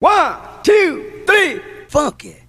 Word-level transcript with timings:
One, 0.00 0.32
two, 0.64 1.20
three, 1.28 1.60
funk 1.92 2.24
it. 2.24 2.48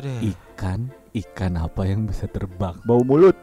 Ikan, 0.00 0.88
ikan 1.12 1.60
apa 1.60 1.84
yang 1.84 2.08
bisa 2.08 2.24
terbang? 2.32 2.80
Bau 2.88 3.04
mulut. 3.04 3.36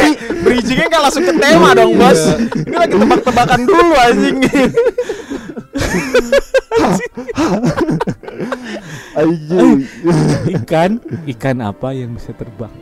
sih? 0.00 0.16
Bridgingnya 0.40 0.88
nggak 0.88 1.02
langsung 1.04 1.28
ke 1.28 1.36
tema 1.36 1.76
dong 1.76 2.00
bos 2.00 2.32
Ini 2.64 2.76
lagi 2.80 2.96
tebak-tebakan 2.96 3.60
dulu 3.68 3.92
Anjing. 4.00 4.40
Ikan, 10.56 10.96
ikan 11.28 11.58
apa 11.60 11.92
yang 11.92 12.16
bisa 12.16 12.32
terbang? 12.32 12.72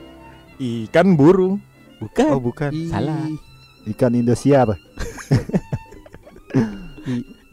Ikan 0.61 1.17
burung 1.19 1.59
Bukan. 2.01 2.33
Oh 2.33 2.41
bukan 2.41 2.73
Salah. 2.89 3.29
Ikan 3.85 4.17
Indosiar. 4.17 4.73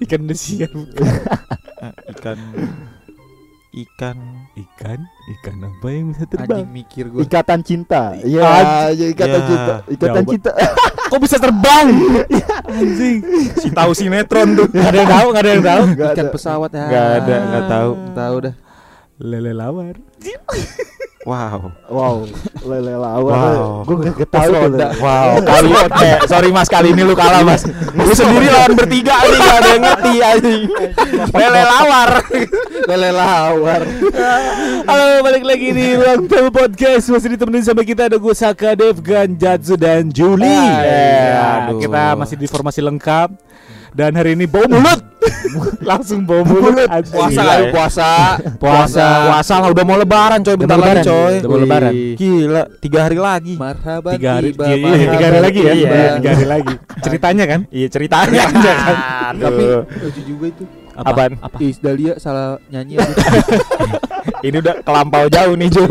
Ikan 0.03 0.25
desiar. 0.25 0.71
Ah, 1.77 1.93
Ikan 2.09 2.41
Ikan 3.77 4.17
Ikan, 4.57 5.05
ikan 5.37 5.57
apa 5.61 5.85
yang 5.87 6.09
bisa 6.09 6.25
terbang? 6.25 6.65
Anjing 6.65 6.73
mikir 6.73 7.05
gue 7.07 7.21
Ikatan 7.21 7.61
cinta. 7.61 8.17
Iya, 8.17 8.41
ya, 8.89 9.05
ikatan 9.13 9.37
Ya. 9.37 9.45
cinta. 9.45 9.75
Ikatan 9.85 10.13
Jawaban. 10.17 10.33
cinta. 10.33 10.51
Kok 11.13 11.19
bisa 11.21 11.37
terbang? 11.37 11.87
Anjing. 12.67 13.17
Si 13.55 13.69
tahu 13.69 13.91
sinetron 13.93 14.57
tuh 14.57 14.67
Gak 14.67 14.89
ada 14.91 14.97
yang 14.97 15.11
tahu, 15.13 15.27
gak 15.29 15.43
ada 15.45 15.51
yang 15.53 15.63
tahu. 15.63 15.83
Ikan 15.93 16.25
ada. 16.25 16.33
pesawat 16.33 16.69
ya 16.73 16.83
Nggak 16.83 17.07
ada, 17.15 17.35
nggak 17.39 17.65
tahu. 17.69 17.91
Tahu 18.11 18.35
dah 18.41 18.55
Lele 19.17 19.53
lawar. 19.53 19.95
Wow 21.27 21.75
Wow, 21.91 22.23
lele 22.63 22.95
lawar. 22.95 23.35
Wow. 23.35 23.83
Gue 23.83 23.95
gak 23.99 24.31
tuh. 24.31 24.47
Lele. 24.47 24.95
Wow 24.95 25.43
kali 25.43 25.69
eh, 26.07 26.17
Sorry 26.23 26.49
mas 26.55 26.71
kali 26.71 26.95
ini 26.95 27.03
lu 27.03 27.19
kalah 27.19 27.43
mas 27.43 27.67
Lu 28.07 28.15
sendiri 28.15 28.47
lawan 28.47 28.79
bertiga 28.79 29.19
nih 29.27 29.39
Gak 29.43 29.57
ada 29.59 29.69
yang 29.75 29.83
ngerti 29.83 30.13
anjing 30.23 30.63
Lele 31.35 31.61
lawar 31.67 32.09
Lele 32.87 33.09
lawar 33.11 33.81
Halo, 34.87 35.19
balik 35.19 35.43
lagi 35.43 35.75
di 35.75 35.99
Ruang 35.99 36.31
Tamu 36.31 36.47
Podcast. 36.47 37.11
Masih 37.11 37.35
ditemenin 37.35 37.59
sama 37.59 37.83
kita 37.83 38.07
ada 38.07 38.15
gue 38.15 38.31
Saka, 38.31 38.71
Devgan, 38.71 39.35
Jatsu 39.35 39.75
dan 39.75 40.07
Juli. 40.07 40.47
Ya, 40.47 41.67
aduh. 41.67 41.83
kita 41.83 42.15
masih 42.15 42.39
di 42.39 42.47
formasi 42.47 42.79
lengkap. 42.79 43.35
Dan 43.93 44.11
hari 44.13 44.35
ini 44.35 44.45
bau 44.45 44.65
mulut. 44.65 44.99
Langsung 45.89 46.23
bau 46.23 46.43
mulut. 46.43 46.87
Puasa 47.07 47.41
ya. 47.41 47.71
puasa 47.71 48.09
Puasa. 48.57 49.07
Puasa 49.27 49.53
lah 49.59 49.69
udah 49.71 49.83
mau 49.83 49.97
lebaran 49.97 50.39
coy 50.41 50.53
Udah 50.53 50.61
Bentar 50.61 50.77
mau 50.77 50.83
lagi 50.83 50.93
lebaran. 50.93 51.05
coy 51.07 51.33
Udah 51.37 51.49
mau 51.49 51.59
lebaran. 51.59 51.91
Gila 52.15 52.63
Tiga 52.79 52.99
hari 53.03 53.17
lagi 53.17 53.53
Marhaban 53.57 54.13
Tiga 54.15 54.31
hari, 54.37 54.49
tiba, 54.53 54.63
iya, 54.65 54.75
iya, 54.75 54.85
marhaban 54.87 55.11
tiga 55.11 55.25
hari 55.25 55.39
lagi 55.41 55.59
ya. 55.59 55.73
Iya. 55.73 55.87
Iya, 55.87 56.09
Tiga 56.15 56.29
hari 56.31 56.45
lagi. 56.47 56.73
Ceritanya 57.05 57.45
kan? 57.45 57.59
Iya 57.69 57.87
ceritanya 57.89 58.43
Tapi 59.35 59.63
Aduh. 59.65 59.81
lucu 60.03 60.21
juga 60.23 60.45
itu 60.47 60.63
Apa? 60.97 61.09
Apaan? 61.13 61.31
Apa? 61.45 61.55
Is 61.61 61.77
Dahlia 61.77 62.17
salah 62.17 62.57
nyanyi. 62.73 62.97
Ini 64.39 64.57
udah 64.59 64.75
kelampau 64.81 65.25
jauh 65.27 65.53
nih 65.53 65.67
Ju 65.67 65.83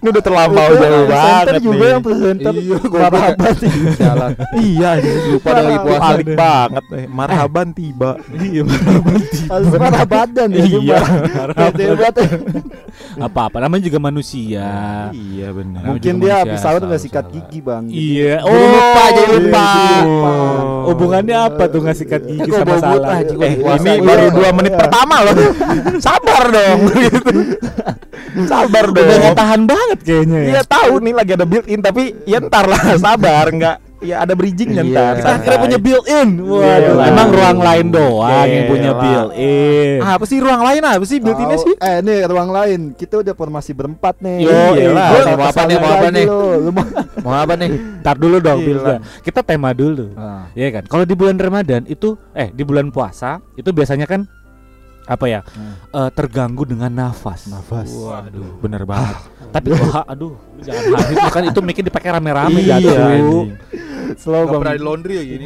Ini 0.00 0.08
udah 0.08 0.22
terlampau 0.22 0.68
Itu 0.70 0.76
jauh 0.80 1.06
banget 1.06 1.54
juga 1.60 1.76
nih 1.76 1.88
yang 1.90 2.02
presenter. 2.02 2.52
Iya, 2.52 2.76
gua 2.82 3.00
Marhaban. 3.00 3.54
Jalan 3.96 4.30
Iya 4.54 4.90
Lupa 5.30 5.48
lagi 5.52 5.76
puasa 5.78 6.02
Balik 6.10 6.28
banget 6.34 6.84
eh. 6.92 7.04
Marhaban 7.06 7.68
tiba 7.72 8.10
Iya, 8.30 8.62
Harus 9.50 9.68
marah 9.74 10.04
badan 10.06 10.48
ya. 10.50 10.64
Iya. 10.64 10.98
Bete 11.50 11.84
banget. 11.90 12.14
Apa-apa 13.18 13.56
namanya 13.60 13.82
juga 13.84 13.98
manusia. 13.98 14.66
Iya 15.10 15.48
benar 15.50 15.82
Mungkin 15.86 16.14
juga 16.16 16.22
dia 16.22 16.34
habis 16.42 16.58
sahur 16.60 16.80
salah, 16.80 16.88
nggak 16.88 17.02
sikat 17.02 17.24
gigi 17.30 17.58
bang. 17.60 17.84
Iya. 17.86 18.34
Jadi 18.40 18.66
lupa, 18.66 19.04
jadi 19.10 19.20
Iya, 19.20 19.36
lupa. 19.36 19.66
Hubungannya 20.86 21.36
apa 21.36 21.62
tuh 21.66 21.78
nggak 21.82 21.96
sikat 21.96 22.22
gigi 22.24 22.50
sama 22.50 22.74
salah? 22.78 23.18
Eh 23.20 23.54
ini 23.56 23.90
Iya, 23.90 24.00
baru 24.00 24.26
iya. 24.26 24.32
dua 24.32 24.50
menit 24.52 24.72
Iya. 24.72 24.80
pertama 24.80 25.14
loh 25.22 25.34
Sabar 26.04 26.42
dong 26.48 26.78
gitu. 26.90 27.29
Sabar 28.50 28.84
Udah 28.86 29.02
nggak 29.02 29.20
dong 29.20 29.36
tahan 29.36 29.62
banget 29.64 29.98
kayaknya 30.02 30.38
ya. 30.38 30.48
Iya 30.48 30.62
tahu 30.64 30.92
nih 31.00 31.14
lagi 31.14 31.32
ada 31.34 31.46
built 31.46 31.66
in 31.66 31.80
tapi 31.80 32.02
ya 32.24 32.38
ntar 32.40 32.64
lah 32.64 32.80
sabar 33.02 33.46
nggak 33.48 33.76
ya 34.00 34.24
ada 34.24 34.32
bridgingnya 34.32 34.80
Iya. 34.80 34.92
ntar 34.96 35.12
Kita 35.14 35.30
akhirnya 35.36 35.58
punya 35.60 35.78
built-in. 35.78 36.28
Waduh, 36.40 36.64
Iya. 36.96 37.04
emang 37.06 37.28
ruang 37.30 37.58
lain 37.60 37.86
doang 37.92 38.32
yang 38.48 38.64
Iya 38.64 38.70
punya 38.72 38.90
lah. 38.90 39.00
built-in. 39.02 39.98
Ah, 40.00 40.12
apa 40.16 40.24
sih 40.24 40.38
ruang 40.40 40.62
lain 40.62 40.80
apa 40.80 41.04
sih 41.04 41.18
built 41.20 41.36
innya 41.36 41.58
sih 41.58 41.74
Eh 41.76 41.96
nih 42.00 42.18
ruang 42.24 42.48
lain. 42.48 42.80
Kita 42.94 43.20
udah 43.20 43.34
formasi 43.34 43.76
berempat 43.76 44.16
nih. 44.18 44.36
Yo, 44.40 44.56
iya 44.72 44.88
lah. 44.88 45.08
Gua 45.10 45.20
Mau 45.30 45.44
apa 45.44 45.62
nih, 45.62 45.76
mau 45.76 45.90
apa 45.92 46.08
nih? 46.08 46.26
mau 47.26 47.34
apa 47.36 47.52
nih? 47.56 47.70
Ntar 48.00 48.16
dulu 48.16 48.36
dong. 48.40 48.58
Bilda. 48.62 48.94
Kita 49.20 49.40
tema 49.42 49.76
dulu. 49.76 50.16
Ah. 50.16 50.48
Iya 50.56 50.80
kan? 50.80 50.84
Kalau 50.88 51.04
di 51.04 51.12
bulan 51.12 51.36
Ramadan 51.36 51.84
itu 51.84 52.16
eh 52.32 52.48
di 52.48 52.64
bulan 52.64 52.88
puasa 52.88 53.44
itu 53.52 53.68
biasanya 53.68 54.08
kan 54.08 54.24
apa 55.10 55.26
ya? 55.26 55.40
eh, 55.90 56.10
terganggu 56.10 56.62
dengan 56.62 56.86
nafas. 56.88 57.44
Nafas. 57.44 57.90
Waduh. 57.90 58.62
bener 58.62 58.82
banget 58.84 59.18
Tapi 59.50 59.74
wah, 59.74 60.06
aduh, 60.06 60.38
jangan 60.60 60.94
hadis 60.96 61.16
lu 61.18 61.30
kan 61.32 61.42
itu 61.44 61.58
mikir 61.60 61.82
dipakai 61.82 62.08
rame-rame 62.08 62.54
Iya, 62.56 62.78
jatuh. 62.78 62.94
anjing. 63.02 63.48
Slow 64.12 64.42
Gak 64.44 64.54
pernah 64.56 64.62
bang. 64.68 64.76
di 64.76 64.82
laundry 64.82 65.14
ya 65.16 65.24
gini 65.24 65.44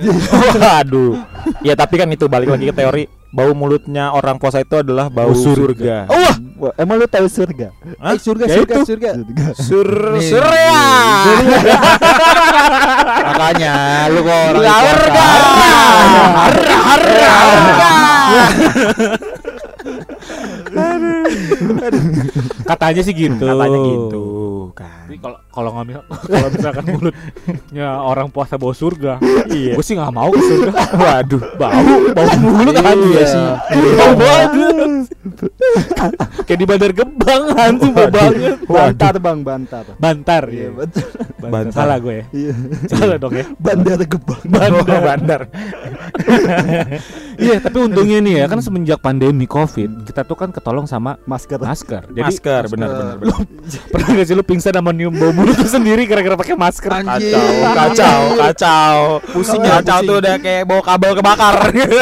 Waduh 0.56 1.12
ya 1.60 1.74
tapi 1.74 1.94
kan 1.96 2.08
itu 2.08 2.24
balik 2.26 2.48
lagi 2.50 2.64
ke 2.64 2.74
teori 2.74 3.04
bau 3.28 3.52
mulutnya 3.52 4.08
orang 4.08 4.36
puasa 4.36 4.58
itu 4.58 4.72
adalah 4.74 5.08
bau 5.08 5.28
Bau 5.28 5.36
surga. 5.36 5.56
surga, 5.56 5.96
Oh, 6.06 6.16
wah. 6.18 6.36
Wah, 6.56 6.72
Emang 6.76 6.96
lu 6.96 7.04
tahu 7.04 7.26
surga? 7.26 7.74
Hah? 7.98 8.12
Eh 8.12 8.18
surga 8.18 8.44
Ya 8.46 8.54
surga 8.54 8.74
itu. 8.74 8.84
surga 8.86 9.10
Surga. 9.12 9.46
sur 9.58 9.88
Nih. 10.12 10.28
surya 10.30 10.80
Makanya 13.26 13.74
lu 14.06 14.20
kok 14.22 14.38
orang 14.54 14.62
Surga. 14.62 15.24
puasa. 15.26 15.72
Harga, 16.34 16.76
harga. 16.78 17.32
Katanya 22.64 23.00
sih 23.00 23.14
gitu. 23.14 23.40
Katanya 23.40 23.78
gitu 23.80 24.24
kan. 24.72 25.04
Tapi 25.04 25.16
kalau 25.20 25.38
kalau 25.46 25.70
ngambil 25.72 26.00
kalau 26.08 26.48
misalkan 26.50 26.84
mulutnya 26.88 27.88
orang 28.00 28.28
puasa 28.28 28.56
bau 28.56 28.72
surga, 28.72 29.20
Iya. 29.46 29.76
gue 29.76 29.84
sih 29.84 29.94
nggak 29.94 30.10
mau 30.10 30.28
ke 30.28 30.40
surga. 30.40 30.72
Waduh, 30.96 31.42
bau, 31.54 31.84
bau 32.10 32.26
mulut 32.40 32.74
Iya 32.74 32.90
aja 32.90 33.22
sih. 33.22 33.46
Bau 33.94 34.12
banget. 34.16 34.90
Kayak 36.44 36.58
di 36.58 36.66
Bandar 36.66 36.92
Gebang 36.92 37.42
hantu 37.54 37.86
bau 37.92 38.08
banget. 38.08 38.56
Bantar 38.64 39.14
bang, 39.16 39.38
bantar. 39.40 39.84
Bantar. 39.94 40.42
Iya, 40.48 40.58
Iya. 40.58 40.68
betul. 40.74 41.06
Bantar. 41.38 41.50
Bantar. 41.52 41.74
Salah 41.76 41.96
gue 42.00 42.14
ya. 42.14 42.24
Iya. 42.32 42.54
Salah 42.90 43.16
dong 43.20 43.34
ya. 43.36 43.44
Bandar 43.56 43.98
Gebang. 44.02 44.42
Bandar. 44.44 45.00
Bandar. 45.04 45.40
Iya, 47.34 47.56
tapi 47.58 47.76
untungnya 47.82 48.18
nih 48.20 48.34
ya 48.40 48.46
kan 48.46 48.58
semenjak 48.58 48.98
pandemi 48.98 49.44
Covid, 49.44 50.06
kita 50.06 50.22
tuh 50.22 50.36
kan 50.36 50.50
ketolong 50.50 50.86
sama 50.86 51.18
Masker. 51.24 51.58
masker. 51.58 52.02
Jadi 52.10 52.20
Masker, 52.20 52.62
benar 52.70 52.88
benar. 52.90 53.14
benar. 53.18 53.38
pernah 53.90 54.08
gak 54.14 54.26
sih 54.26 54.34
lu 54.34 54.44
pingsan 54.44 54.74
sama 54.74 54.90
nyium 54.90 55.14
bau 55.14 55.30
mulut 55.30 55.56
lu 55.56 55.68
sendiri 55.68 56.06
gara-gara 56.06 56.36
pakai 56.36 56.54
masker? 56.54 56.90
Anjing. 56.90 57.34
Kacau, 57.34 57.48
kacau, 57.74 58.20
kacau. 58.38 58.96
Pusing 59.32 59.62
ya, 59.62 59.80
kacau 59.80 59.98
pusing. 59.98 60.08
tuh 60.08 60.16
udah 60.20 60.34
kayak 60.38 60.62
bawa 60.64 60.82
kabel 60.82 61.12
kebakar. 61.18 61.54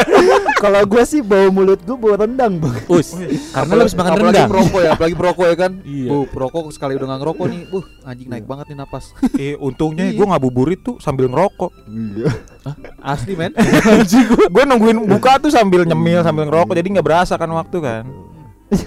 Kalau 0.63 0.81
gue 0.87 1.03
sih 1.03 1.19
bau 1.19 1.47
mulut 1.51 1.79
gue 1.81 1.97
bau 1.97 2.15
rendang 2.15 2.55
bang. 2.55 2.75
Us, 2.87 3.11
karena 3.51 3.71
lu 3.75 3.81
habis 3.83 3.95
makan 3.97 4.11
apalagi 4.15 4.27
rendang. 4.31 4.49
perokok 4.49 4.79
ya, 4.79 4.89
apalagi 4.95 5.15
perokok 5.15 5.45
ya 5.45 5.55
kan. 5.57 5.71
Iya. 5.83 6.07
Bu, 6.07 6.17
perokok 6.31 6.63
sekali 6.71 6.93
udah 6.95 7.07
nggak 7.11 7.19
ngerokok 7.19 7.45
nih, 7.51 7.61
buh, 7.67 7.85
anjing 8.07 8.29
naik 8.31 8.45
banget 8.47 8.65
nih 8.71 8.77
napas. 8.79 9.05
eh, 9.35 9.55
untungnya 9.59 10.07
gue 10.13 10.25
ngabuburit 10.25 10.79
tuh 10.79 10.95
sambil 11.03 11.27
ngerokok. 11.27 11.71
Iya. 11.89 12.31
Asli 13.03 13.35
men. 13.35 13.51
gue 14.55 14.63
nungguin 14.63 14.97
buka 15.23 15.39
tuh 15.39 15.51
sambil 15.55 15.87
nyemil 15.87 16.19
sambil 16.19 16.43
ngerokok 16.51 16.75
jadi 16.75 16.87
nggak 16.99 17.07
berasa 17.07 17.39
kan 17.39 17.47
waktu 17.55 17.79
kan. 17.79 18.03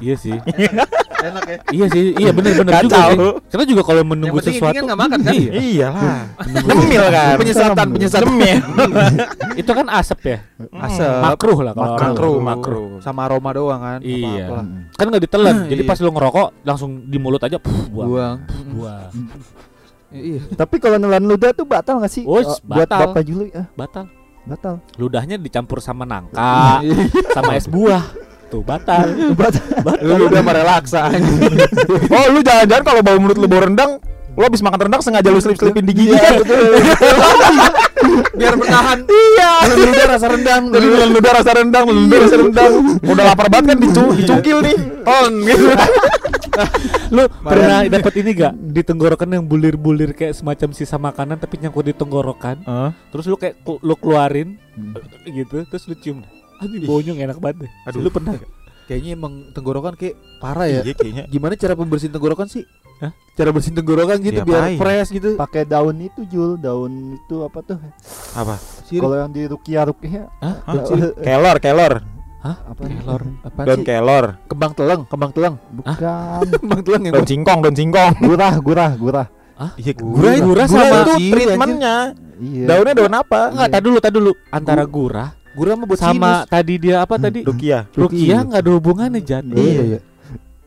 Iya 0.00 0.16
sih. 0.16 0.38
Enak 1.28 1.44
ya. 1.44 1.58
Iya 1.68 1.86
sih, 1.92 2.04
iya 2.16 2.30
benar-benar 2.32 2.80
juga 2.80 2.96
Kacau. 2.96 3.10
sih. 3.12 3.18
Kita 3.52 3.64
juga 3.68 3.82
kalau 3.84 4.02
menunggu 4.08 4.40
Yang 4.40 4.56
sesuatu 4.56 4.80
nggak 4.88 5.00
makan 5.04 5.18
kan? 5.20 5.32
Iya. 5.36 5.50
Iyalah. 5.52 6.20
nyemil 6.48 7.04
kan. 7.12 7.34
Penyesatan, 7.36 7.86
penyesatan. 7.92 8.24
Nyemil. 8.32 8.58
Itu 9.60 9.70
kan 9.76 9.86
asap 9.92 10.18
ya. 10.24 10.38
Asap. 10.72 11.20
Makruh 11.20 11.58
lah 11.60 11.72
kalau. 11.76 11.96
Makruh, 12.00 12.36
makruh. 12.40 12.88
Sama 13.04 13.28
aroma 13.28 13.52
doang 13.52 13.80
kan. 13.84 13.98
Iya. 14.00 14.64
Kan 14.96 15.06
nggak 15.12 15.22
ditelan. 15.28 15.56
Jadi 15.76 15.82
Iya. 15.84 15.90
pas 15.92 15.98
lu 16.00 16.08
ngerokok 16.08 16.48
langsung 16.64 16.90
di 17.04 17.18
mulut 17.20 17.42
aja 17.44 17.60
puh, 17.60 17.92
buang. 17.92 18.08
Buang. 18.08 18.36
Buang. 18.72 19.10
Iya. 20.10 20.42
Tapi 20.58 20.82
kalau 20.82 20.98
nelan 20.98 21.22
ludah 21.22 21.54
tuh 21.54 21.62
batal 21.62 22.02
gak 22.02 22.10
sih? 22.10 22.26
Oh, 22.26 22.42
buat 22.42 22.82
batal. 22.90 23.14
Bapak 23.14 23.22
Juli 23.22 23.54
ah, 23.54 23.70
Batal. 23.78 24.10
Batal. 24.50 24.74
Ludahnya 24.98 25.38
dicampur 25.38 25.78
sama 25.78 26.02
nangka, 26.02 26.82
sama 27.36 27.54
es 27.54 27.70
buah. 27.70 28.02
Tuh 28.50 28.66
batal. 28.66 29.14
batal. 29.40 29.94
Lu 30.02 30.26
udah 30.26 30.42
merelaksa 30.42 31.06
Oh, 32.10 32.24
lu 32.34 32.42
jangan-jangan 32.42 32.82
kalau 32.82 33.00
bau 33.06 33.18
mulut 33.22 33.38
lu 33.38 33.46
bau 33.46 33.62
rendang, 33.62 34.02
lu 34.34 34.42
habis 34.42 34.58
makan 34.58 34.90
rendang 34.90 35.02
sengaja 35.06 35.30
lu 35.30 35.38
selip-selipin 35.38 35.86
di 35.86 35.94
gigi 35.94 36.18
kan? 36.18 36.42
Biar 38.40 38.54
bertahan. 38.58 38.98
Iya. 39.06 39.52
Meludah 39.70 40.06
rasa 40.18 40.26
rendang. 40.34 40.62
Jadi 40.74 40.86
meludah 40.88 41.32
rasa 41.36 41.50
rendang, 41.54 41.84
meludah 41.86 42.18
rasa 42.26 42.36
rendang. 42.42 42.72
Udah 43.06 43.24
lapar 43.30 43.46
banget 43.46 43.66
kan 43.70 43.78
dicu 43.78 44.04
dicukil 44.18 44.58
nih. 44.66 44.76
On 45.06 45.32
gitu. 45.46 45.66
Lu 47.14 47.26
pernah 47.42 47.86
dapat 47.86 48.12
ini 48.20 48.30
gak 48.34 48.54
di 48.76 48.82
tenggorokan 48.82 49.28
yang 49.30 49.44
bulir-bulir 49.46 50.12
kayak 50.12 50.34
semacam 50.36 50.68
sisa 50.74 50.96
makanan 50.98 51.38
tapi 51.38 51.58
nyangkut 51.58 51.86
di 51.86 51.94
tenggorokan. 51.94 52.62
Terus 53.10 53.24
lu 53.26 53.36
kayak 53.38 53.62
lu 53.64 53.94
keluarin 53.96 54.58
gitu, 55.26 55.64
terus 55.68 55.84
lu 55.86 55.94
cium. 55.98 56.22
Aduh, 56.60 56.76
baunya 56.84 57.16
nggak 57.16 57.26
enak 57.32 57.38
banget 57.40 57.56
deh. 57.64 57.70
Aduh. 57.88 58.00
Lu 58.04 58.10
pernah 58.12 58.36
gak? 58.36 58.50
Kayaknya 58.90 59.10
emang 59.14 59.32
tenggorokan 59.54 59.94
kayak 59.94 60.18
parah 60.42 60.66
ya. 60.66 60.82
Iya 60.82 60.94
kayaknya. 60.98 61.24
Gimana 61.30 61.54
cara 61.54 61.78
pembersihin 61.78 62.10
tenggorokan 62.10 62.50
sih? 62.50 62.66
Hah? 63.00 63.14
Cara 63.38 63.48
bersihin 63.54 63.78
tenggorokan 63.78 64.18
gitu 64.20 64.44
biar 64.44 64.74
Diapain? 64.74 64.76
fresh 64.76 65.08
gitu. 65.14 65.30
Pakai 65.38 65.62
daun 65.64 65.96
itu 66.02 66.20
Jul, 66.28 66.58
daun 66.60 67.16
itu 67.16 67.46
apa 67.46 67.62
tuh? 67.64 67.78
Apa? 68.36 68.58
Sirih. 68.84 69.06
Kalau 69.06 69.16
yang 69.16 69.30
di 69.30 69.46
rukia 69.46 69.86
rukia 69.86 70.26
Hah? 70.42 70.60
Kelor, 71.62 72.02
kelor. 72.40 72.56
apa? 72.66 72.82
Kelor. 72.82 73.22
Apaan 73.42 73.66
Daun 73.66 73.76
sih? 73.76 73.84
kelor. 73.84 74.24
Kembang 74.46 74.72
teleng, 74.72 75.02
kembang 75.06 75.30
teleng. 75.30 75.54
Bukan. 75.70 75.94
Kembang 76.60 76.82
teleng 76.82 77.02
yang 77.04 77.14
Daun 77.14 77.26
singkong, 77.26 77.58
daun 77.60 77.76
singkong. 77.76 78.12
gurah, 78.18 78.54
gurah, 78.58 78.90
gurah. 78.94 79.26
Iya, 79.76 79.92
Gurah, 79.92 80.40
gurah 80.40 80.40
gurah 80.40 80.66
sama- 80.66 81.04
itu 81.14 81.30
treatmentnya. 81.30 81.96
Iya. 82.40 82.64
Daunnya 82.66 82.94
daun 82.96 83.12
apa? 83.14 83.40
Enggak, 83.52 83.68
tadi 83.70 83.84
dulu, 83.84 83.98
tadi 84.00 84.14
dulu. 84.16 84.32
Antara 84.48 84.84
gurah 84.84 85.28
gurah 85.50 85.74
mah 85.74 85.82
buat 85.84 85.98
sama 85.98 86.46
tadi 86.46 86.78
dia 86.78 87.02
apa 87.02 87.18
tadi? 87.18 87.42
Rukia. 87.42 87.84
Rukia 87.92 88.40
nggak 88.40 88.60
ada 88.60 88.70
hubungannya 88.70 89.20
Jad. 89.20 89.44
Iya, 89.44 89.82
iya. 89.84 90.00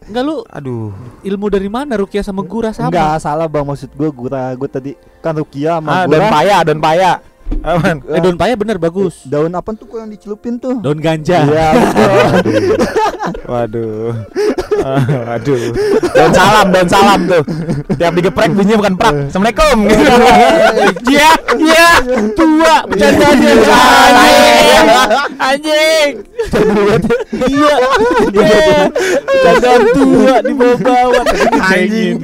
Enggak 0.04 0.22
lu 0.22 0.44
Aduh. 0.46 0.92
ilmu 1.24 1.48
dari 1.48 1.72
mana 1.72 1.96
Rukia 1.96 2.20
sama 2.20 2.44
gurah 2.44 2.70
sama? 2.70 2.92
Enggak 2.92 3.16
salah 3.18 3.48
bang 3.48 3.64
maksud 3.64 3.90
gue 3.90 4.10
gurah 4.12 4.52
gue 4.52 4.68
tadi 4.68 4.92
kan 5.24 5.32
rukia 5.34 5.74
Ah, 5.74 5.76
sama 5.80 5.92
daun 6.04 6.20
gurah. 6.20 6.30
paya, 6.30 6.56
daun 6.62 6.82
paya. 6.84 7.12
Aman. 7.62 8.02
Eh 8.10 8.20
daun 8.20 8.38
paya 8.40 8.58
bener 8.58 8.82
bagus. 8.82 9.22
Daun 9.30 9.54
apa 9.54 9.70
tuh 9.78 9.86
kok 9.86 10.02
yang 10.02 10.10
dicelupin 10.10 10.58
tuh? 10.58 10.82
Daun 10.82 10.98
ganja. 10.98 11.46
Iya. 11.46 11.68
Waduh. 13.52 14.12
Ah, 14.84 15.04
Waduh. 15.38 15.72
Daun 16.12 16.32
salam, 16.34 16.66
daun 16.74 16.90
salam 16.90 17.20
tuh. 17.30 17.44
Tiap 17.96 18.14
digeprek 18.18 18.52
bunyinya 18.52 18.78
bukan 18.82 18.96
prak. 18.98 19.14
Assalamualaikum. 19.30 19.78
Iya, 21.14 21.30
iya. 21.62 21.88
Tua, 22.34 22.76
bercandanya. 22.90 23.54
Anjing. 25.38 26.14
Anjing. 26.58 27.06
Iya. 27.38 27.76
Bercandaan 29.30 29.82
tua 29.94 30.36
di 30.42 30.54
bawah-bawah. 30.58 31.26
Anjing. 31.70 32.18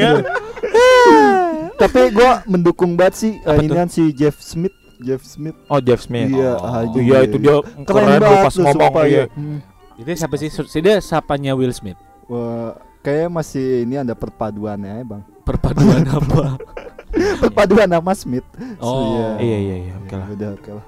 Tapi 1.79 2.01
gue 2.11 2.31
mendukung 2.49 2.99
banget 2.99 3.13
sih 3.15 3.33
eh, 3.39 3.55
Apa 3.55 3.61
ini 3.63 3.71
kan 3.71 3.87
si 3.87 4.11
Jeff 4.11 4.35
Smith. 4.43 4.75
Jeff 4.99 5.21
Smith. 5.23 5.55
Oh, 5.67 5.79
Jeff 5.79 6.03
Smith. 6.03 6.27
Iya, 6.27 6.59
Oh, 6.59 6.67
anjing. 6.67 7.03
iya 7.07 7.17
itu 7.23 7.37
dia 7.39 7.55
keren, 7.87 8.19
bro 8.19 8.29
pas 8.43 8.51
tuh, 8.51 8.63
ngomong 8.63 8.83
sumpah, 8.91 9.03
iya. 9.07 9.23
ya. 9.23 9.23
Hmm. 9.31 9.59
Jadi 9.95 10.11
siapa 10.15 10.35
sih? 10.35 10.49
Si 10.51 10.79
dia 10.79 10.99
sapanya 10.99 11.51
Will 11.55 11.71
Smith. 11.71 11.99
Wah, 12.27 12.75
kayaknya 12.99 13.29
masih 13.29 13.83
ini 13.83 13.95
ada 13.95 14.11
perpaduannya 14.13 14.91
ya 14.91 15.03
bang. 15.03 15.23
Perpaduan 15.43 16.03
apa? 16.19 16.59
Perpaduan 17.41 17.89
sama 17.89 18.13
Smith. 18.13 18.45
Oh. 18.77 19.35
Iya, 19.39 19.57
iya, 19.59 19.75
iya. 19.87 19.93
Oke 19.97 20.15
lah. 20.15 20.27
Udah 20.29 20.49
oke 20.55 20.71
lah. 20.71 20.85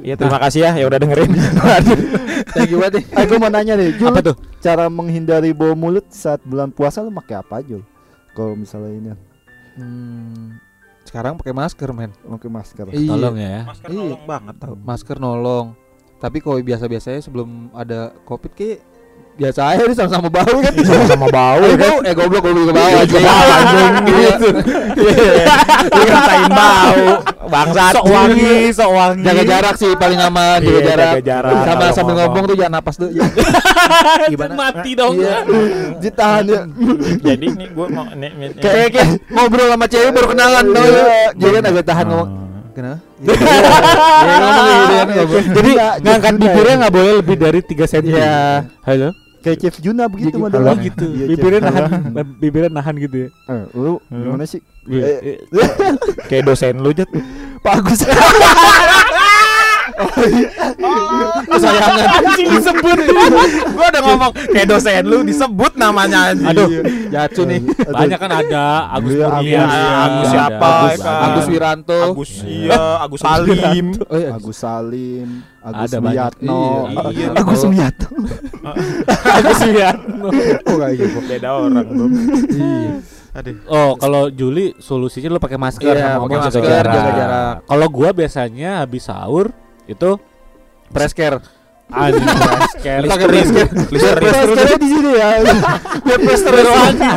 Iya, 0.00 0.14
terima 0.16 0.38
kasih 0.40 0.60
ya 0.64 0.70
yang 0.74 0.88
udah 0.88 0.96
dengerin. 0.96 1.30
Thank 2.56 2.72
you 2.72 2.80
banget 2.80 3.04
gue 3.04 3.36
mau 3.36 3.52
nanya 3.52 3.76
deh, 3.76 3.92
Jul, 4.00 4.08
Apa 4.08 4.24
tuh? 4.24 4.36
cara 4.58 4.88
menghindari 4.88 5.52
bau 5.52 5.76
mulut 5.76 6.08
saat 6.08 6.40
bulan 6.40 6.72
puasa 6.72 7.04
lu 7.04 7.12
pakai 7.12 7.36
apa 7.36 7.60
Jul? 7.60 7.84
Kalau 8.32 8.56
misalnya 8.56 8.90
ini 8.90 9.10
Hmm, 9.78 10.56
sekarang 11.08 11.40
pakai 11.40 11.56
masker, 11.56 11.88
men. 11.96 12.12
pakai 12.12 12.50
masker. 12.52 12.86
Iya. 12.92 13.08
Tolong 13.08 13.36
ya. 13.40 13.56
Masker 13.64 13.88
Iya. 13.88 13.98
nolong 13.98 14.22
banget 14.28 14.54
tau. 14.60 14.74
Masker 14.76 15.16
nolong. 15.16 15.66
Tapi 16.18 16.38
kalau 16.44 16.58
biasa-biasanya 16.60 17.20
sebelum 17.24 17.72
ada 17.72 18.12
Covid 18.28 18.52
kayak 18.52 18.84
biasa 19.38 19.60
aja 19.70 19.86
nih 19.86 19.94
sama-sama 19.94 20.26
bau 20.26 20.56
kan. 20.58 20.72
Sama 21.06 21.26
bau 21.30 21.62
Eh, 21.62 21.70
ya 21.70 21.76
kan. 21.78 21.86
bau, 21.86 21.96
eh 22.02 22.10
goblok 22.10 22.42
goblok 22.42 22.64
ke 22.66 22.74
bau 22.74 22.90
Juga 23.06 23.20
bau, 23.22 23.46
anjing 23.54 23.92
gitu. 24.10 24.48
Iya. 24.98 25.46
Ngerasain 25.94 26.50
bau. 26.50 27.02
Bangsat. 27.46 27.92
Sok 27.94 28.06
wangi, 28.10 28.58
sok 28.74 28.90
wangi. 28.90 29.22
Jaga 29.22 29.42
jarak 29.46 29.74
sih 29.78 29.94
paling 29.94 30.18
aman, 30.18 30.58
jaga 30.58 30.80
Iya, 30.82 31.22
jarak. 31.22 31.52
Sama 31.62 31.86
sambil 31.94 32.14
ngomong. 32.18 32.44
tuh 32.50 32.56
jangan 32.58 32.72
napas 32.82 32.94
tuh. 32.98 33.08
Gimana? 34.34 34.52
Mati 34.58 34.90
dong. 34.98 35.14
Iya. 35.14 35.36
Ditahan 36.02 36.42
ya. 36.44 36.60
Jadi 37.22 37.46
nih 37.54 37.68
gue 37.70 37.86
mau. 37.94 38.10
Kayak 38.58 39.06
ngobrol 39.30 39.70
sama 39.70 39.86
cewek 39.86 40.10
baru 40.12 40.26
kenalan 40.34 40.64
Iya. 40.66 40.82
ya. 40.82 41.04
Jadi 41.38 41.52
kan 41.54 41.64
agak 41.70 41.84
tahan 41.86 42.06
ngomong. 42.10 42.30
Kenapa? 42.78 43.02
Iya. 45.08 45.42
Jadi 45.50 45.70
ngangkat 45.98 46.34
bibirnya 46.38 46.70
ya. 46.70 46.78
nggak 46.78 46.94
boleh 46.94 47.12
lebih 47.18 47.36
dari 47.36 47.58
3 47.58 47.90
cm. 47.90 48.14
Iya. 48.14 48.70
Halo. 48.86 49.08
Kayak 49.38 49.58
Chef 49.62 49.76
Juna 49.82 50.06
begitu 50.06 50.34
Iya, 50.34 50.42
modelnya. 50.46 50.70
Oh 50.70 50.76
gitu. 50.78 51.06
Iya, 51.10 51.26
Bibirnya 51.30 51.60
nahan, 51.62 51.90
bibirnya 52.38 52.70
nahan 52.70 52.94
gitu 52.98 53.16
ya. 53.26 53.28
Eh, 53.50 53.64
lu 53.74 53.98
gimana 54.06 54.44
sih? 54.46 54.62
Eh, 54.86 55.42
Kayak 56.26 56.42
dosen 56.46 56.78
lu 56.78 56.90
jat. 56.94 57.10
Pak 57.62 57.82
Agus. 57.82 58.02
Kesayangan. 61.58 62.06
disebut. 62.38 62.98
Gue 63.68 63.86
udah 63.90 64.02
ngomong 64.02 64.30
kayak 64.48 64.66
dosen 64.66 65.02
lu 65.04 65.18
disebut 65.22 65.72
namanya 65.74 66.30
anjing. 66.32 66.48
Aduh, 66.48 66.68
Jatuh 67.10 67.44
nih. 67.44 67.60
banyak 67.88 68.18
kan 68.18 68.30
ada 68.30 68.64
Agus 68.94 69.12
Iya, 69.12 69.26
Kurnia, 69.26 69.58
Agus, 69.58 69.74
iya. 69.74 69.90
Agus 69.98 70.26
siapa, 70.30 70.68
Agus, 70.70 70.92
Eka? 70.94 71.12
Agus 71.18 71.46
Wiranto. 71.48 72.00
Agus 72.00 72.30
iya, 72.46 72.82
Agus 73.02 73.20
Salim. 73.20 73.86
Oh 74.06 74.16
iya. 74.16 74.30
Agus 74.32 74.56
Salim, 74.56 75.28
Agus 75.58 75.90
Ada. 75.90 75.98
Wiyatno. 75.98 76.60
Iya, 76.88 77.02
iya. 77.10 77.28
Agus 77.34 77.62
Wiyatno. 77.66 78.08
Agus 79.26 79.60
Wiratno. 79.64 80.26
Oh 80.64 80.76
kayak 80.78 80.94
gitu. 80.96 81.18
Beda 81.26 81.48
orang 81.52 81.84
belum. 81.84 82.10
Iya. 82.54 82.92
Aduh. 83.38 83.54
Oh, 83.70 83.90
kalau 83.94 84.32
Juli 84.32 84.74
solusinya 84.80 85.30
lu 85.30 85.38
pakai 85.38 85.60
masker 85.60 85.94
Iya, 85.94 86.16
sama 86.18 86.26
pakai 86.26 86.38
masker, 86.42 86.58
jaga 86.58 86.70
jarak. 86.74 86.94
jaga 86.96 87.12
jarak. 87.14 87.54
Kalau 87.68 87.86
gua 87.86 88.08
biasanya 88.10 88.70
habis 88.82 89.04
sahur 89.06 89.52
itu 89.84 90.10
Press 90.92 91.12
care. 91.14 91.38
anjing 91.88 92.20
masker. 92.20 93.00
Listerin. 93.00 93.46
Listerin. 93.88 94.76
Di 94.76 94.88
sini 94.92 95.10
ya. 95.16 95.28
Biar 96.04 96.18
plaster 96.20 96.52
wangi. 96.52 97.10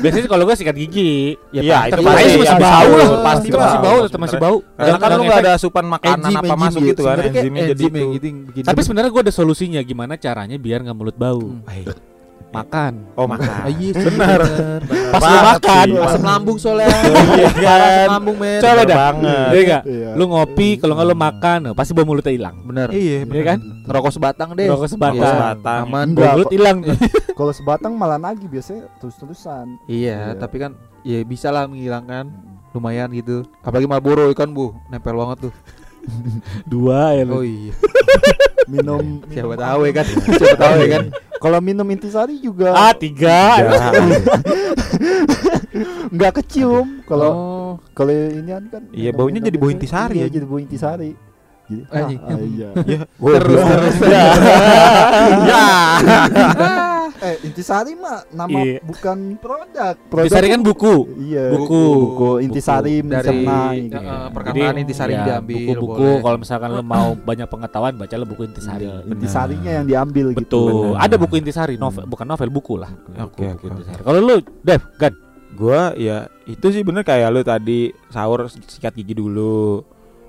Biasanya 0.00 0.28
kalau 0.32 0.42
gua 0.48 0.56
sikat 0.56 0.76
gigi. 0.80 1.36
Iya, 1.52 1.92
itu 1.92 2.00
tetep 2.00 2.08
pasti, 2.08 2.40
masih 2.40 2.56
bau 2.56 2.92
lah. 2.96 3.08
pasti 3.20 3.46
Itu 3.52 3.58
masih 3.60 3.80
bau 3.84 3.98
tetap 4.00 4.20
masih 4.24 4.38
bau. 4.40 4.56
Karena 4.80 4.96
kan 4.96 5.10
lu 5.20 5.24
ada 5.28 5.50
asupan 5.60 5.84
makanan 5.84 6.30
apa 6.40 6.54
masuk 6.56 6.80
gitu 6.88 7.04
kan, 7.04 7.20
Sebenarnya 7.20 7.32
kayak 7.32 7.44
enzimnya 7.44 7.64
jadi 7.68 7.84
itu. 7.84 8.08
gitu 8.56 8.64
Tapi 8.64 8.80
sebenarnya 8.80 9.10
gua 9.12 9.22
ada 9.28 9.34
solusinya 9.36 9.80
gimana 9.84 10.16
caranya 10.16 10.56
biar 10.56 10.80
nggak 10.80 10.96
mulut 10.96 11.16
bau. 11.20 11.44
Hmm. 12.56 12.64
Makan. 12.64 12.92
Oh 13.12 13.22
Ah, 13.22 13.28
makan. 13.28 13.60
iya, 13.70 13.92
Benar. 13.92 14.40
Pas 15.12 15.20
lu 15.22 15.38
makan, 15.44 15.86
sih. 15.86 16.00
Asam 16.00 16.22
lambung 16.24 16.56
soalnya. 16.56 16.88
Iya 17.36 17.50
kan. 17.52 17.78
Asam 17.78 18.10
lambung 18.16 18.36
men. 18.36 18.60
Coba 18.60 18.82
dah. 18.82 18.96
banget. 18.96 19.48
Iya 19.52 19.60
enggak? 19.60 19.82
Iya. 19.84 20.08
Lu 20.16 20.24
ngopi, 20.26 20.68
kalau 20.76 20.92
nggak 20.96 21.06
lu 21.06 21.16
makan, 21.16 21.58
nah, 21.60 21.72
pasti 21.72 21.92
bau 21.92 22.04
mulutnya 22.04 22.32
hilang. 22.32 22.56
Bener. 22.64 22.88
Iya, 22.88 23.18
Iya 23.22 23.42
kan? 23.44 23.58
Ngerokok 23.60 24.10
sebatang 24.10 24.48
deh. 24.56 24.66
Rokok 24.66 24.88
sebatang. 24.88 25.52
Iya. 25.60 25.84
Aman. 25.84 26.06
Bau 26.10 26.24
mulut 26.32 26.48
hilang. 26.48 26.76
Kalau 27.38 27.52
sebatang 27.58 27.92
malah 27.92 28.16
nagih 28.16 28.48
biasanya 28.48 28.88
terus-terusan. 28.96 29.76
Iya, 29.84 30.32
Iya. 30.32 30.40
tapi 30.40 30.56
kan 30.56 30.72
ya 31.02 31.20
bisa 31.22 31.52
lah 31.52 31.68
menghilangkan 31.68 32.32
lumayan 32.72 33.12
gitu. 33.12 33.44
Apalagi 33.60 33.84
Marlboro 33.84 34.32
kan 34.32 34.48
bu, 34.48 34.72
nempel 34.88 35.12
banget 35.12 35.48
tuh. 35.48 35.54
Dua 36.64 37.12
ya. 37.12 37.26
Oh 37.26 37.42
iya, 37.42 37.74
Minum 38.66 39.22
siapa 39.26 39.54
tahu 39.54 39.80
ya 39.84 39.92
kan, 39.92 40.06
siapa 40.06 40.56
tahu 40.56 40.74
ya 40.80 40.88
kan. 40.92 41.04
Kalau 41.46 41.62
minum 41.62 41.86
intisari 41.86 42.42
juga 42.42 42.74
Ah, 42.74 42.90
tiga. 42.90 43.38
nggak 46.10 46.42
kecium. 46.42 47.06
Kalau 47.06 47.30
Oh, 47.30 47.72
kalau 47.94 48.10
ini 48.10 48.50
kan 48.66 48.82
Iya, 48.90 49.14
baunya 49.14 49.38
jadi 49.38 49.54
bau 49.54 49.70
intisari, 49.70 50.18
Iya, 50.18 50.26
jadi 50.26 50.42
bau 50.42 50.58
intisari. 50.58 51.14
Jadi, 51.70 51.82
Anjing. 51.86 52.18
ah, 52.18 52.38
iya. 52.42 52.68
Iya, 52.82 53.00
terus 53.38 53.62
terus. 53.62 53.96
Ya. 55.46 55.62
intisari 57.56 57.96
mah 57.96 58.20
nama 58.28 58.52
Iya. 58.52 58.84
bukan 58.84 59.40
produk. 59.40 59.96
Intisari 59.96 60.52
kan 60.52 60.60
buku. 60.60 60.94
Iya. 61.24 61.56
buku. 61.56 61.82
buku 61.96 62.30
intisari 62.44 63.00
Dari 63.00 63.32
eh, 63.48 63.72
gitu. 63.80 63.96
eh, 63.96 64.28
perkataan 64.28 64.74
intisari 64.76 65.16
ya, 65.16 65.24
diambil. 65.24 65.56
Buku-buku 65.72 66.08
kalau 66.20 66.36
misalkan 66.36 66.68
lu 66.68 66.84
mau 66.84 67.16
banyak 67.16 67.48
pengetahuan 67.48 67.96
bacalah 67.96 68.28
buku 68.28 68.42
intisari. 68.44 68.84
Iya, 68.84 69.08
intisarinya 69.08 69.70
yang 69.72 69.86
diambil 69.88 70.36
gitu. 70.36 70.40
Betul. 70.44 70.68
Benar. 70.92 71.00
Ada 71.00 71.16
buku 71.16 71.34
intisari, 71.40 71.74
novel 71.80 72.04
bukan 72.04 72.26
novel, 72.28 72.48
buku 72.52 72.74
lah. 72.76 72.92
Oke, 72.92 73.16
Buku- 73.16 73.40
buku 73.48 73.64
oke, 73.64 73.66
intisari. 73.72 74.00
Kalau 74.04 74.18
lu, 74.20 74.36
Dev, 74.60 74.82
Gan, 75.00 75.14
Gua 75.56 75.96
ya 75.96 76.28
itu 76.44 76.68
sih 76.68 76.84
bener 76.84 77.00
kayak 77.00 77.32
lu 77.32 77.40
tadi 77.40 77.88
sahur 78.12 78.44
sikat 78.44 78.92
gigi 78.92 79.16
dulu, 79.16 79.80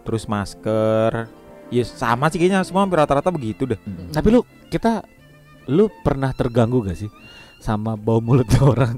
terus 0.07 0.23
masker. 0.23 1.27
Ya 1.67 1.83
sama 1.83 2.31
sih 2.31 2.39
kayaknya 2.39 2.63
semua 2.63 2.87
rata-rata 2.87 3.27
begitu 3.27 3.67
deh. 3.67 3.75
tapi 4.15 4.31
lu 4.31 4.39
kita 4.71 5.03
lu 5.67 5.91
pernah 6.01 6.31
terganggu 6.31 6.81
gak 6.81 6.97
sih 6.97 7.09
sama 7.57 7.93
bau 7.93 8.19
mulut 8.19 8.47
orang? 8.63 8.95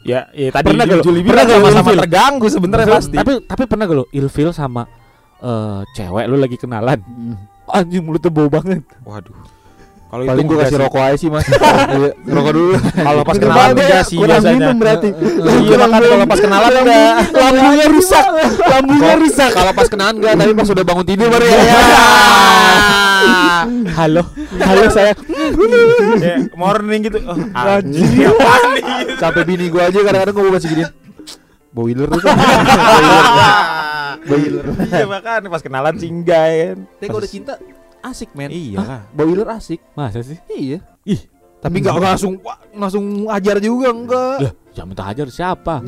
Ya, 0.00 0.28
ya 0.32 0.48
tadi 0.48 0.72
Pernah 0.72 0.84
gak 0.84 0.96
lu- 0.96 1.04
Juli 1.04 1.20
pernah 1.20 1.44
bilang 1.44 1.46
gak 1.46 1.76
ilfil? 1.76 2.00
terganggu 2.00 2.46
sebenarnya 2.48 2.86
pasti. 2.90 3.16
Tapi 3.16 3.32
tapi 3.44 3.62
pernah 3.64 3.84
gak 3.84 3.98
lu 3.98 4.06
ilfil 4.10 4.50
sama 4.50 4.82
eh, 5.38 5.80
cewek 5.92 6.24
lu 6.24 6.36
lagi 6.36 6.56
kenalan. 6.56 7.00
Hmm. 7.00 7.36
Anjing 7.66 8.00
mulutnya 8.00 8.28
bau 8.28 8.48
banget. 8.48 8.84
Waduh. 9.02 9.36
Kalau 10.14 10.30
Paling 10.30 10.46
gue 10.46 10.58
kasih 10.62 10.70
sih. 10.70 10.78
rokok 10.78 11.02
aja 11.02 11.16
sih 11.18 11.26
mas. 11.26 11.42
Iya, 11.94 12.10
Rokok 12.22 12.52
dulu. 12.54 12.78
Kalau 12.94 13.22
pas 13.26 13.34
kenalan 13.34 13.74
ya, 13.74 13.98
sih 14.06 14.14
kurang 14.14 14.38
biasanya. 14.38 14.54
minum 14.54 14.76
berarti. 14.78 15.08
Iya 15.10 15.74
makanya 15.74 16.06
kalau 16.06 16.26
pas 16.30 16.38
kenalan 16.38 16.70
enggak. 16.70 17.14
Lambungnya 17.34 17.86
rusak. 17.90 18.24
Lambungnya 18.62 19.14
rusak. 19.18 19.50
Kalau 19.50 19.72
pas 19.74 19.88
kenalan 19.90 20.14
enggak, 20.22 20.34
tapi 20.38 20.52
pas 20.54 20.68
udah 20.70 20.84
bangun 20.86 21.06
tidur 21.10 21.26
baru 21.34 21.46
ya. 21.50 21.58
Halo. 23.98 24.22
Halo 24.62 24.86
saya. 24.94 25.18
Morning 26.54 27.00
gitu. 27.10 27.18
Oh, 27.26 27.34
nih? 27.82 28.30
Sampai 29.18 29.42
bini 29.42 29.66
gue 29.66 29.82
aja 29.82 29.98
kadang-kadang 29.98 30.30
gue 30.30 30.54
masih 30.54 30.70
gini. 30.78 30.84
Boiler 31.74 32.06
tuh. 32.06 32.22
Boiler. 34.30 34.62
Iya 34.94 35.10
makanya 35.10 35.50
pas 35.50 35.58
kenalan 35.58 35.98
ya 35.98 36.70
kan. 36.70 36.86
Tapi 36.86 37.06
kalau 37.10 37.18
udah 37.18 37.32
cinta 37.34 37.58
asik 38.04 38.30
men. 38.36 38.52
Iya 38.52 38.78
lah. 38.80 39.02
Boiler 39.10 39.48
asik. 39.50 39.80
Masa 39.96 40.20
sih? 40.20 40.36
Iya. 40.52 40.84
Ih. 41.08 41.20
Tapi 41.64 41.80
enggak 41.80 41.96
langsung 41.96 42.36
wah, 42.44 42.60
langsung 42.76 43.24
ajar 43.32 43.56
juga 43.56 43.88
enggak. 43.88 44.36
Lah, 44.44 44.52
yang 44.76 44.84
minta 44.84 45.04
hajar 45.08 45.32
siapa? 45.32 45.80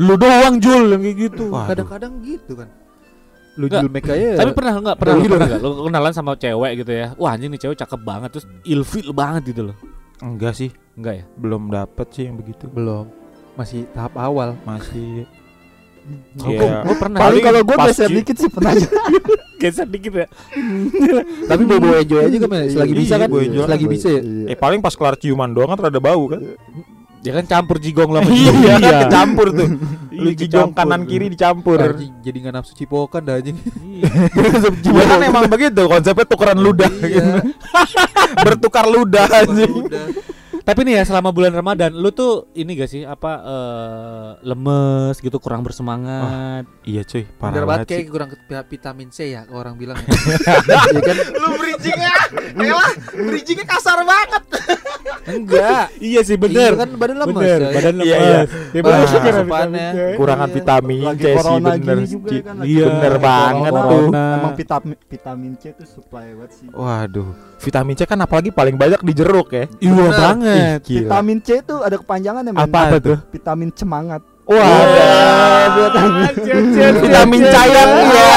Lu 0.00 0.16
doang 0.16 0.56
Jul 0.56 0.96
yang 0.96 1.04
kayak 1.04 1.16
gitu. 1.28 1.52
Kadang-kadang 1.52 2.12
gitu 2.24 2.56
kan. 2.56 2.68
Lu 3.54 3.68
jual 3.68 3.86
make 3.92 4.08
aja. 4.08 4.40
Tapi 4.40 4.50
pernah 4.56 4.72
nggak 4.80 4.96
pernah, 4.96 5.14
Boiler. 5.20 5.38
pernah 5.38 5.58
lu 5.60 5.70
kenalan 5.86 6.12
sama 6.16 6.32
cewek 6.34 6.72
gitu 6.80 6.92
ya? 6.96 7.12
Wah 7.20 7.36
anjing 7.36 7.52
nih 7.52 7.60
cewek 7.60 7.76
cakep 7.76 8.00
banget 8.00 8.28
terus 8.32 8.46
ilfil 8.64 9.12
banget 9.12 9.52
gitu 9.52 9.62
loh. 9.68 9.76
Enggak 10.24 10.56
sih. 10.56 10.72
Enggak 10.96 11.14
ya? 11.20 11.24
Belum 11.36 11.68
dapet 11.68 12.06
sih 12.10 12.24
yang 12.24 12.40
begitu. 12.40 12.64
belum. 12.72 13.06
Masih 13.54 13.84
tahap 13.92 14.16
awal. 14.16 14.56
Masih 14.64 15.28
Kalau 16.36 16.52
Iya. 16.52 16.60
gua, 16.60 16.70
gua 16.84 16.96
pernah 17.00 17.18
Paling 17.20 17.42
kalau 17.44 17.60
gue 17.64 17.76
geser 17.88 18.08
dikit 18.12 18.36
sih 18.36 18.50
pernah 18.52 18.76
aja. 18.76 18.88
geser 19.56 19.86
dikit 19.86 20.12
ya. 20.14 20.26
Tapi 21.50 21.62
bawa 21.64 21.80
bawa 21.80 21.96
enjoy 22.00 22.20
aja 22.20 22.36
kan 22.36 22.48
men. 22.48 22.66
Selagi 22.68 22.92
Iya, 22.92 23.00
bisa 23.00 23.14
kan. 23.16 23.28
bawa 23.28 23.42
enjoy. 23.42 23.62
Selagi 23.64 23.86
bisa 23.86 24.08
ya. 24.10 24.20
Iya. 24.20 24.46
Eh 24.50 24.56
paling 24.56 24.80
pas 24.80 24.94
kelar 24.94 25.14
ciuman 25.14 25.50
doang 25.50 25.70
kan 25.70 25.78
rada 25.80 26.00
bau 26.00 26.24
kan. 26.28 26.40
Dia 27.24 27.32
kan 27.40 27.48
campur 27.48 27.80
jigong 27.80 28.12
lah 28.12 28.20
sama 28.20 28.36
Iya, 28.36 28.52
kan 28.76 29.00
kecampur 29.08 29.46
tuh. 29.56 29.68
Lu 30.12 30.28
Iya, 30.28 30.36
jigong 30.44 30.70
kanan 30.76 31.08
kiri 31.08 31.32
dicampur. 31.32 31.80
Jadi 32.20 32.36
nggak 32.36 32.52
nafsu 32.52 32.76
cipokan 32.76 33.24
dah 33.24 33.40
anjing. 33.40 33.56
Iya 33.80 34.08
kan 35.08 35.20
emang 35.24 35.48
begitu 35.48 35.82
konsepnya 35.88 36.28
tukeran 36.28 36.60
ludah 36.60 36.92
gitu. 37.00 37.24
Iya. 37.24 37.40
Bertukar 38.44 38.84
ludah 38.84 39.24
anjing. 39.30 39.88
Tapi 40.64 40.80
nih 40.80 40.96
ya 40.96 41.04
selama 41.04 41.28
bulan 41.28 41.52
Ramadan 41.52 41.92
lu 41.92 42.08
tuh 42.08 42.48
ini 42.52 42.72
gak 42.72 42.88
sih 42.88 43.04
apa 43.04 43.32
eh, 43.36 44.28
lemes 44.42 45.20
gitu 45.20 45.36
kurang 45.36 45.60
bersemangat. 45.60 46.64
Iya 46.82 47.04
cuy, 47.04 47.22
Bener 47.22 47.36
parah 47.36 47.52
banget 47.52 47.68
banget 47.68 47.86
kayak 47.86 48.04
kurang 48.08 48.28
ke- 48.32 48.40
vitamin 48.66 49.08
C 49.08 49.28
ya 49.30 49.44
kalau 49.44 49.60
orang 49.60 49.76
bilang. 49.76 50.00
Iya 50.64 51.00
kan? 51.02 51.16
Lu 51.34 51.48
bridgingnya, 51.54 52.14
elah, 52.56 52.90
bridgingnya 53.12 53.66
kasar 53.66 54.00
banget. 54.00 54.42
Enggak. 55.26 55.84
iya 56.04 56.20
sih 56.20 56.32
Iya 56.32 56.40
bener. 56.40 56.72
kan 56.74 56.88
badan 56.96 57.16
lemes. 57.18 57.36
Bener, 57.36 57.60
ya. 57.60 57.70
badan 57.70 57.94
lemes. 57.94 58.08
Iya, 58.08 58.16
iya. 58.16 58.40
Ya, 58.72 58.80
bener 58.80 59.04
vitamin 59.04 59.72
C. 59.74 59.96
Kurangan 60.16 60.48
Iya. 60.48 60.54
vitamin 60.54 60.96
C 60.96 61.24
sih 61.24 61.76
bener. 61.76 61.98
juga 62.00 62.40
kan. 62.42 62.54
Iya. 62.64 62.86
Bener 62.86 63.14
banget 63.20 63.72
Corona. 63.72 63.90
tuh. 63.92 64.06
Emang 64.34 64.54
vitamin 64.54 64.96
vitamin 65.04 65.52
C 65.56 65.64
itu 65.70 65.84
supply 65.84 66.26
banget 66.32 66.52
sih. 66.54 66.66
Waduh, 66.70 67.28
vitamin 67.58 67.94
C 67.94 68.00
kan 68.04 68.18
apalagi 68.18 68.48
paling 68.48 68.76
banyak 68.76 69.00
di 69.00 69.12
jeruk 69.12 69.48
ya. 69.50 69.64
Iya 69.78 69.92
Bener. 69.92 70.08
Banget. 70.54 70.80
Gila. 70.86 71.00
Vitamin 71.02 71.38
C 71.42 71.48
itu 71.58 71.76
ada 71.82 71.96
kepanjangannya 71.98 72.50
men. 72.54 72.62
Apa 72.62 72.78
apa 72.86 72.96
tuh? 73.02 73.18
Vitamin 73.34 73.70
semangat. 73.74 74.22
Waduh, 74.44 75.88
vitamin 77.00 77.40
cayang 77.48 77.90
ya. 78.12 78.28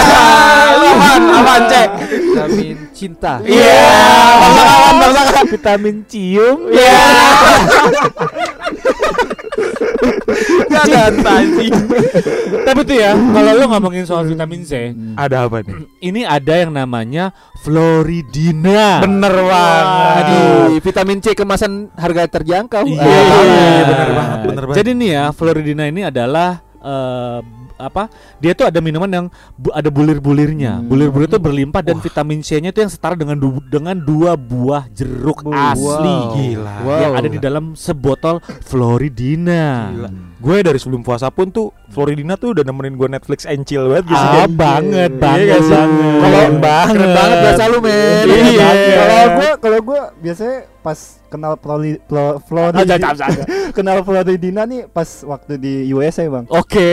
Apaan 1.36 1.62
C? 1.68 1.74
Vitamin 2.08 2.78
cinta. 2.96 3.34
Iya, 3.44 3.92
kawan. 4.40 5.46
Vitamin 5.52 5.96
cium. 6.08 6.72
Iya. 6.72 7.00
Gak 10.68 10.84
ada 10.86 11.32
anjing. 11.34 11.74
Tapi 12.64 12.82
tuh 12.84 12.96
ya, 12.96 13.12
kalau 13.16 13.52
lu 13.54 13.66
ngomongin 13.68 14.04
soal 14.04 14.24
vitamin 14.24 14.62
C, 14.62 14.94
Ada 15.16 15.48
apa 15.48 15.64
nih? 15.64 15.76
ini 16.04 16.22
ada 16.22 16.54
yang 16.54 16.72
namanya 16.72 17.32
Floridina. 17.62 19.02
Bener 19.02 19.34
banget. 19.34 19.86
Aduh, 20.22 20.78
vitamin 20.78 21.20
C 21.20 21.34
kemasan 21.34 21.90
harga 21.94 22.28
terjangkau. 22.30 22.84
Iya, 22.86 23.02
bener 23.84 24.10
banget, 24.12 24.40
bener 24.46 24.64
banget. 24.66 24.78
Jadi 24.78 24.90
nih 24.94 25.10
ya, 25.12 25.26
Floridina 25.32 25.84
ini 25.86 26.02
adalah 26.04 26.62
eh, 26.78 27.40
apa? 27.78 28.10
Dia 28.38 28.58
tuh 28.58 28.68
ada 28.68 28.82
minuman 28.82 29.08
yang 29.08 29.26
bu- 29.56 29.74
ada 29.74 29.88
bulir-bulirnya. 29.88 30.82
Hmm. 30.82 30.90
Bulir-bulir 30.90 31.30
itu 31.30 31.40
berlimpah 31.40 31.82
dan 31.82 31.98
vitamin 32.02 32.42
C-nya 32.42 32.74
itu 32.74 32.82
yang 32.82 32.92
setara 32.92 33.14
dengan 33.14 33.38
du- 33.38 33.64
dengan 33.64 33.96
dua 33.96 34.34
buah 34.36 34.90
jeruk 34.92 35.46
asli. 35.48 35.86
Wow. 36.18 36.34
Gila. 36.36 36.74
Wow. 36.84 37.00
Yang 37.00 37.14
ada 37.14 37.28
di 37.30 37.40
dalam 37.40 37.66
sebotol 37.74 38.36
Floridina. 38.66 39.94
Gila. 39.94 40.10
Gue 40.38 40.62
dari 40.62 40.78
sebelum 40.78 41.02
puasa 41.02 41.34
pun 41.34 41.50
tuh 41.50 41.74
Floridina 41.90 42.38
tuh 42.38 42.54
udah 42.54 42.62
nemenin 42.62 42.94
gue 42.94 43.10
Netflix 43.10 43.50
and 43.50 43.66
chill 43.66 43.90
banget 43.90 44.06
gitu. 44.06 44.18
Ah, 44.22 44.46
banget, 44.46 45.12
Iya 45.12 45.22
banget, 45.22 45.48
gak 45.50 45.62
sih? 45.66 45.74
banget. 45.74 46.18
Kalau 46.22 46.38
Keren 46.38 46.56
banget. 46.62 46.94
Keren 46.94 47.12
banget 47.18 47.38
biasa 47.42 47.64
lu 47.68 47.78
men. 47.82 48.26
Iya. 48.30 48.70
Kalau 48.98 49.26
gua 49.34 49.52
kalau 49.58 49.80
gua 49.82 50.02
biasanya 50.22 50.58
pas 50.86 51.00
kenal 51.28 51.60
Flori, 51.60 52.00
Flo, 52.08 52.40
jangan. 52.72 53.12
kenal 53.76 54.00
Floridina 54.08 54.64
nih 54.64 54.88
pas 54.88 55.26
waktu 55.28 55.60
di 55.60 55.74
USA 55.92 56.24
bang. 56.32 56.48
Oke. 56.48 56.92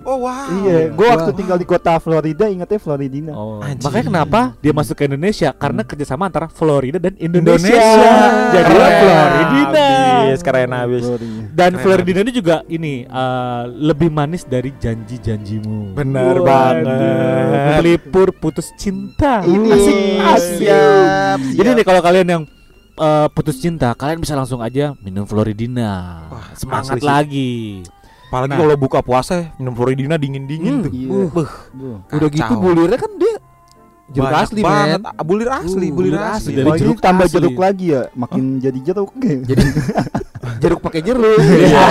Oh 0.00 0.24
wow. 0.24 0.48
Iya, 0.64 0.88
gua 0.96 1.20
waktu 1.20 1.30
tinggal 1.36 1.60
di 1.60 1.68
kota 1.68 2.00
Florida 2.00 2.48
ingetnya 2.48 2.80
Floridina. 2.80 3.36
Oh, 3.36 3.60
Anjing. 3.60 3.84
makanya 3.84 4.04
kenapa 4.08 4.40
dia 4.64 4.72
masuk 4.72 4.96
ke 4.96 5.04
Indonesia? 5.04 5.52
Karena 5.52 5.84
kerjasama 5.84 6.32
antara 6.32 6.48
Florida 6.48 6.96
dan 6.96 7.12
Indonesia. 7.20 7.68
Indonesia. 7.68 8.16
Jadilah 8.56 8.88
Keren 8.88 9.00
Floridina. 9.04 9.88
Abis, 10.20 10.40
keren 10.40 10.70
abis. 10.72 11.02
Florida. 11.04 11.40
Dan 11.52 11.70
Keren 11.76 11.82
Floridina 11.84 12.20
ini 12.24 12.32
juga 12.32 12.59
ini 12.66 13.04
eh, 13.04 13.62
lebih 13.70 14.08
manis 14.08 14.42
dari 14.42 14.74
janji-janjimu. 14.74 15.94
Bener 15.94 16.36
Waduh. 16.36 16.44
banget. 16.44 17.68
Melipur 17.72 18.28
putus 18.32 18.72
cinta. 18.74 19.40
Ini 19.40 19.68
Asik, 19.70 19.96
asik. 20.18 20.58
Siap, 20.66 21.38
Jadi 21.54 21.68
nih 21.72 21.84
kalau 21.84 22.00
kalian 22.00 22.26
yang 22.28 22.42
eh, 22.96 23.26
putus 23.30 23.56
cinta, 23.56 23.92
kalian 23.92 24.18
bisa 24.18 24.34
langsung 24.34 24.60
aja 24.60 24.92
minum 25.00 25.24
Floridina. 25.24 26.26
Wah, 26.28 26.52
Semangat 26.52 27.00
lagi. 27.00 27.80
Apalagi 28.30 28.54
Nah. 28.54 28.58
kalau 28.62 28.76
buka 28.78 29.02
puasa 29.02 29.50
minum 29.58 29.74
Floridina 29.74 30.14
dingin-dingin 30.14 30.86
tuh. 30.86 30.92
Iya. 30.94 31.08
Buh, 31.10 31.50
Duh. 31.74 31.98
Udah 32.14 32.28
gitu 32.30 32.54
bulirnya 32.54 32.94
kan 32.94 33.10
dia 33.18 33.29
jeruk 34.10 34.26
banyak 34.26 34.42
asli 34.42 34.60
banget. 34.60 35.00
men. 35.00 35.10
Ah, 35.10 35.22
Bulir 35.22 35.48
asli, 35.48 35.86
Uh, 35.86 35.94
bulir 35.94 36.12
bulir 36.12 36.20
asli. 36.20 36.50
asli. 36.50 36.52
Dari 36.58 36.70
jeruk 36.78 36.98
tambah 36.98 37.26
asli. 37.26 37.34
jeruk 37.38 37.56
lagi 37.56 37.86
ya, 37.94 38.02
makin 38.12 38.42
jadi 38.58 38.78
jeruk. 38.82 39.10
Jadi 39.20 39.64
jeruk 40.62 40.80
pakai 40.80 41.00
jeruk. 41.00 41.38
Iya. 41.38 41.86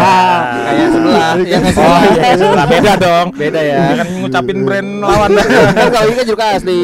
Kayak 0.59 0.87
sebelah. 0.91 1.31
Ya 1.41 1.57
nggak 1.57 1.73
sih? 1.73 1.83
Oh 1.85 1.99
iya, 2.03 2.29
sebelah 2.35 2.65
beda 2.67 2.93
dong. 2.97 3.27
Beda 3.33 3.59
ya. 3.63 3.77
Ya 3.79 3.95
kan 3.97 4.07
ngucapin 4.19 4.57
brand 4.63 4.89
lawan. 4.99 5.29
kan 5.79 5.87
kalau 5.89 6.05
ini 6.07 6.15
kan 6.15 6.25
jeruk 6.27 6.41
asli. 6.43 6.79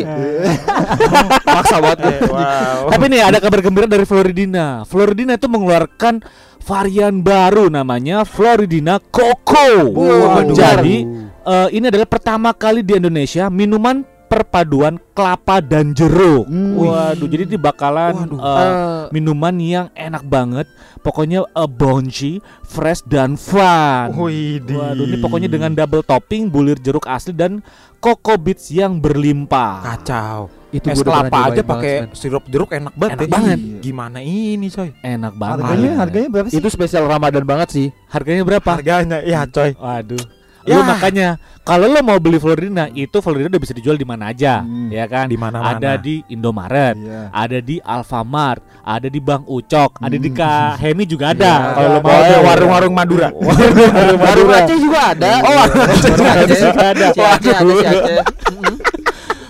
Maksa 1.56 1.77
banget 1.80 2.00
wow. 2.27 2.89
Tapi 2.92 3.04
nih 3.10 3.22
ada 3.22 3.38
kabar 3.39 3.60
gembira 3.62 3.88
dari 3.88 4.06
Floridina. 4.08 4.84
Floridina 4.88 5.36
itu 5.36 5.48
mengeluarkan 5.48 6.24
varian 6.65 7.22
baru 7.22 7.70
namanya 7.70 8.24
Floridina 8.25 8.98
Coco. 9.00 9.92
Waduh. 9.94 10.56
Jadi 10.56 11.06
eh, 11.44 11.68
ini 11.75 11.86
adalah 11.89 12.08
pertama 12.10 12.51
kali 12.51 12.82
di 12.82 12.98
Indonesia 12.98 13.48
minuman 13.50 14.14
perpaduan 14.36 15.00
kelapa 15.15 15.63
dan 15.63 15.96
jeruk. 15.96 16.44
Hmm. 16.44 16.75
Waduh, 16.75 17.24
jadi 17.25 17.48
ini 17.48 17.56
bakalan 17.56 18.12
Waduh. 18.13 18.36
eh, 18.38 18.63
Eh, 18.65 19.04
minuman 19.10 19.56
yang 19.56 19.88
enak 19.96 20.27
banget. 20.27 20.68
Pokoknya 21.00 21.48
uh, 21.48 21.70
bouncy, 21.70 22.44
fresh 22.62 23.00
dan 23.06 23.39
fun. 23.39 24.12
Widih. 24.12 24.75
Waduh, 24.75 25.06
ini 25.06 25.18
pokoknya 25.18 25.48
dengan 25.48 25.72
double 25.72 26.04
topping 26.04 26.51
bulir 26.51 26.75
jeruk 26.75 27.08
asli 27.08 27.32
dan 27.32 27.63
coco 27.98 28.36
beets 28.36 28.68
yang 28.70 29.00
berlimpah. 29.00 29.96
kacau. 29.96 30.51
itu 30.68 30.92
Es 30.92 31.00
kelapa 31.00 31.56
aja 31.56 31.63
pakai 31.63 32.12
sirup 32.12 32.44
jeruk 32.51 32.68
enak 32.68 32.92
banget. 32.92 33.15
Enak 33.15 33.24
ya. 33.24 33.32
banget. 33.32 33.60
Gimana 33.80 34.20
ini, 34.20 34.68
coy? 34.68 34.92
Enak 35.00 35.34
banget. 35.34 35.63
Harganya 35.63 35.92
harganya 35.96 36.27
berapa 36.27 36.48
sih? 36.51 36.60
Itu 36.60 36.68
spesial 36.68 37.08
Ramadan 37.08 37.48
banget 37.48 37.68
sih. 37.72 37.88
Harganya 38.12 38.44
berapa? 38.44 38.72
Harganya 38.75 39.24
ya, 39.24 39.48
coy. 39.48 39.72
Waduh. 39.72 40.20
Ya. 40.65 40.75
Lu 40.75 40.81
makanya 40.81 41.27
kalau 41.62 41.86
lo 41.86 42.01
mau 42.01 42.17
beli 42.17 42.38
Floridina 42.38 42.89
itu 42.89 43.22
Floridina 43.22 43.50
udah 43.50 43.62
bisa 43.62 43.69
dijual 43.72 43.93
di 43.93 44.03
mana 44.03 44.29
aja, 44.29 44.62
Hmm. 44.62 44.89
ya 44.89 45.05
kan? 45.05 45.29
Di 45.29 45.38
mana-mana. 45.38 45.77
Ada 45.77 45.93
di 45.95 46.25
Indomaret, 46.27 46.93
Iya. 46.95 47.29
ada 47.29 47.57
di 47.60 47.77
Alfamart, 47.79 48.62
ada 48.81 49.05
di 49.05 49.17
Bang 49.17 49.45
Ucok, 49.45 49.98
ada 49.98 50.13
di 50.13 50.25
Hmm. 50.25 50.36
Kak 50.36 50.74
Hemi 50.77 51.05
juga 51.05 51.31
ada. 51.31 51.53
Iya, 51.53 51.69
kalau 51.72 51.89
lo 51.89 52.00
mau 52.01 52.10
Oh, 52.10 52.17
ada 52.25 52.38
warung-warung 52.41 52.93
Madura. 52.93 53.29
Warung 53.29 54.50
Aceh 54.51 54.77
juga 54.77 55.00
ada. 55.13 55.31
Oh, 55.39 55.53
warung 55.55 55.86
Aceh 55.86 56.12
juga 56.12 56.31
ada. 56.34 56.45
Aceh 56.50 56.81
ada. 56.81 57.05
Aceh. 57.13 58.75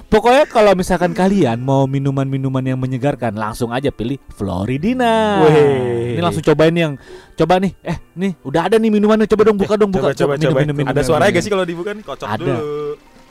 Pokoknya 0.05 0.45
kalau 0.45 0.71
misalkan 0.77 1.12
kalian 1.12 1.57
mau 1.59 1.89
minuman-minuman 1.89 2.62
yang 2.62 2.79
menyegarkan, 2.79 3.33
langsung 3.35 3.74
aja 3.74 3.89
pilih 3.89 4.21
Floridina. 4.31 5.41
Weh. 5.43 6.13
Ini 6.15 6.21
langsung 6.21 6.45
cobain 6.45 6.71
yang 6.71 6.93
coba 7.33 7.57
nih. 7.57 7.74
Eh, 7.81 7.97
nih 8.13 8.31
udah 8.45 8.69
ada 8.69 8.77
nih 8.77 8.93
minumannya. 8.93 9.25
Coba 9.25 9.43
dong 9.50 9.57
buka 9.57 9.75
dong 9.75 9.91
buka. 9.91 10.13
Coba 10.13 10.15
coba 10.15 10.33
Minum, 10.38 10.45
coba. 10.53 10.59
minum, 10.62 10.75
minum, 10.77 10.91
Ada 10.93 11.01
suaranya 11.03 11.31
gak 11.35 11.43
sih 11.43 11.51
kalau 11.51 11.65
dibuka 11.65 11.91
nih? 11.91 12.03
Kocok 12.05 12.27
Ada. 12.29 12.38
dulu. 12.45 12.62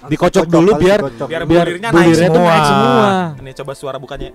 dikocok 0.05 0.45
Kocok 0.45 0.53
dulu 0.53 0.71
biar 0.77 0.99
dikocok. 1.01 1.29
Biar 1.33 1.43
bulirnya 1.49 1.89
naik 1.89 2.13
semua. 2.13 2.45
naik 2.45 2.65
semua. 2.69 3.07
Ini 3.41 3.51
coba 3.57 3.73
suara 3.73 3.97
bukannya. 3.97 4.31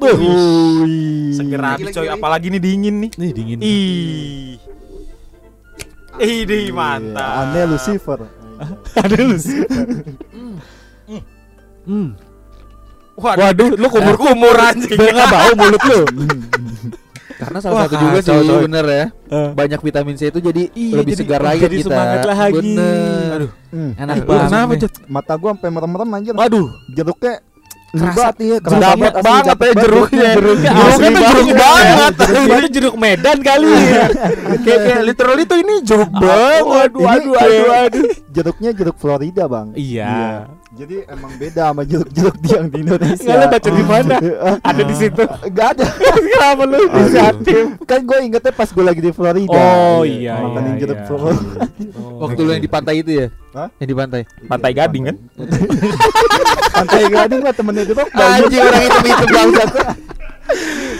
Wih. 0.00 1.34
Seger 1.36 1.60
Gila, 1.60 1.70
habis 1.76 1.86
coy, 1.92 2.08
apalagi 2.08 2.46
nih 2.48 2.60
dingin 2.62 2.94
nih. 3.04 3.10
Nih 3.20 3.30
dingin. 3.34 3.58
Ih. 3.60 4.56
Ih, 6.22 6.70
mantap. 6.70 7.26
Iya, 7.26 7.42
Aneh 7.42 7.64
Lucifer. 7.74 8.20
Ada 8.94 9.16
lu 9.18 9.36
sih. 9.36 9.60
Hmm. 11.84 12.08
Waduh, 13.14 13.40
Waduh, 13.46 13.68
lu 13.76 13.86
kumur-kumur 13.86 14.56
anjing. 14.66 14.90
Biar 14.92 15.12
nggak 15.12 15.28
bau 15.28 15.52
mulut 15.54 15.82
lu. 15.84 16.00
Karena 17.34 17.58
salah 17.58 17.74
Wah, 17.74 17.84
satu 17.84 17.96
juga 17.98 18.18
sih 18.20 18.30
coy. 18.30 18.62
bener 18.64 18.84
ya. 18.86 19.04
Eh. 19.28 19.50
Banyak 19.52 19.80
vitamin 19.80 20.14
C 20.14 20.30
itu 20.30 20.38
jadi 20.38 20.62
Iya, 20.70 20.94
lebih 20.96 21.12
jadi- 21.12 21.20
segar 21.20 21.40
lagi 21.40 21.60
jadi 21.62 21.76
kita. 21.76 21.88
semangat 21.88 22.20
lagi. 22.24 22.54
Bener. 22.56 23.28
Aduh, 23.34 23.50
Hmm. 23.68 23.90
enak 23.96 24.14
Eh, 24.14 24.24
banget. 24.24 24.48
kenapa. 24.48 24.72
Jod? 24.76 24.92
Mata 25.06 25.34
gua 25.34 25.50
sampai 25.52 25.70
merem-merem 25.70 26.10
anjir. 26.10 26.32
Waduh, 26.32 26.66
Jeruknya 26.90 27.34
Kerasa. 27.94 28.34
Iya, 28.42 28.58
kerasa 28.58 28.74
banget 28.82 28.90
dapet 28.90 29.14
ya 29.14 29.22
banget 29.22 29.56
jeruknya. 29.78 30.30
jeruknya. 30.34 30.70
Jeruknya 30.74 31.08
tuh 31.14 31.22
jeruk 31.22 31.48
banget. 31.54 32.12
Jeruk 32.18 32.58
itu 32.58 32.68
jeruk 32.74 32.94
Medan 32.98 33.38
kali 33.38 33.70
ya. 33.70 34.06
kayak 34.66 34.98
literally 35.04 35.44
tuh 35.46 35.58
ini 35.62 35.74
jeruk 35.80 36.10
banget. 36.10 36.62
aduh, 36.82 37.06
aduh, 37.06 37.34
aduh, 37.38 37.70
aduh. 37.86 38.04
Jeruknya 38.34 38.70
jeruk 38.74 38.96
Florida, 38.98 39.46
Bang. 39.46 39.78
Iya. 39.78 40.50
Jadi 40.74 41.06
emang 41.06 41.30
beda 41.38 41.70
sama 41.70 41.86
jeruk-jeruk 41.86 42.34
yang 42.50 42.66
di 42.66 42.82
Indonesia. 42.82 43.22
Nggak, 43.22 43.38
lu 43.38 43.46
baca 43.46 43.70
di 43.70 43.84
mana? 43.86 44.16
Ada 44.58 44.82
di 44.82 44.94
situ. 44.98 45.22
Gak 45.54 45.68
ada. 45.78 45.86
Kenapa 46.34 46.62
lu 46.66 46.78
inisiatif? 46.90 47.64
kan 47.86 48.00
gue 48.02 48.18
ingetnya 48.26 48.50
pas 48.50 48.66
gue 48.66 48.82
lagi 48.82 48.98
di 48.98 49.14
Florida. 49.14 49.54
Oh, 49.54 50.02
iya, 50.02 50.34
Makanin 50.34 50.74
iya, 50.74 50.80
jeruk 50.82 50.98
iya. 50.98 51.06
Florida. 51.06 51.58
Waktu 52.26 52.40
lu 52.42 52.50
yang 52.58 52.64
di 52.66 52.70
pantai 52.70 52.94
itu 53.06 53.10
ya? 53.22 53.26
Hah? 53.54 53.70
Yang 53.78 53.88
di 53.88 53.96
pantai. 54.02 54.20
Pantai 54.50 54.70
Gading 54.74 55.02
kan? 55.06 55.16
Pantai 56.82 57.02
Gading 57.06 57.40
mah 57.46 57.54
temennya 57.54 57.84
jeruk. 57.86 58.08
Anjing 58.10 58.62
orang 58.66 58.82
itu 58.82 58.98
itu 58.98 59.26
bangsat. 59.30 59.70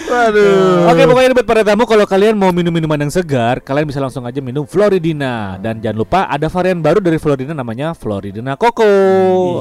Waduh. 0.05 0.89
Oke 0.93 1.03
pokoknya 1.09 1.29
ini 1.33 1.35
buat 1.37 1.49
para 1.49 1.63
tamu 1.65 1.85
kalau 1.85 2.05
kalian 2.09 2.35
mau 2.37 2.51
minum 2.53 2.73
minuman 2.73 2.97
yang 2.97 3.13
segar 3.13 3.61
kalian 3.61 3.89
bisa 3.89 4.01
langsung 4.01 4.25
aja 4.25 4.41
minum 4.41 4.65
Floridina 4.65 5.57
dan 5.61 5.81
jangan 5.81 5.97
lupa 6.01 6.21
ada 6.29 6.49
varian 6.49 6.81
baru 6.81 6.99
dari 7.01 7.17
Floridina 7.21 7.53
namanya 7.57 7.93
Floridina 7.93 8.57
Coco. 8.57 8.85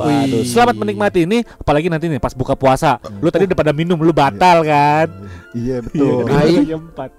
Wih. 0.07 0.23
Aduh, 0.27 0.43
selamat 0.47 0.75
menikmati 0.79 1.27
ini 1.27 1.43
apalagi 1.43 1.87
nanti 1.91 2.07
nih 2.07 2.19
pas 2.19 2.31
buka 2.35 2.55
puasa. 2.55 2.99
Lu 3.19 3.27
tadi 3.31 3.47
udah 3.47 3.57
pada 3.57 3.71
minum 3.75 3.99
lu 3.99 4.11
batal 4.15 4.63
kan? 4.63 5.07
Iya 5.53 5.85
betul. 5.85 6.25
Iya, 6.33 6.75
empat. 6.81 7.09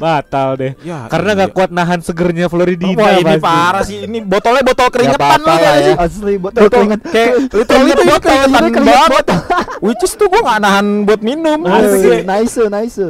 Batal 0.00 0.48
deh. 0.56 0.72
Ya, 0.80 1.06
Karena 1.12 1.30
nggak 1.36 1.52
kuat 1.52 1.70
nahan 1.70 2.00
segernya 2.00 2.48
Floridina. 2.48 2.96
Wah 2.96 3.20
ini 3.20 3.36
pasti. 3.36 3.44
parah 3.44 3.84
sih 3.84 3.98
ini 4.08 4.24
botolnya 4.24 4.64
botol 4.64 4.88
keringetan 4.88 5.38
lu 5.44 5.52
ya. 5.52 5.72
sih? 5.76 5.94
Asli 5.98 6.34
botol 6.40 6.66
keringet. 6.72 7.00
Kayak 7.04 7.32
literally 7.52 7.90
itu 7.92 8.04
botol 8.08 8.20
keringetan 8.24 8.84
banget. 8.84 9.26
Which 9.84 10.02
is 10.08 10.12
tuh 10.16 10.26
gua 10.32 10.40
gak 10.40 10.60
nahan 10.64 11.04
buat 11.04 11.20
minum. 11.20 11.63
Nice, 11.64 12.60
nice. 12.68 12.98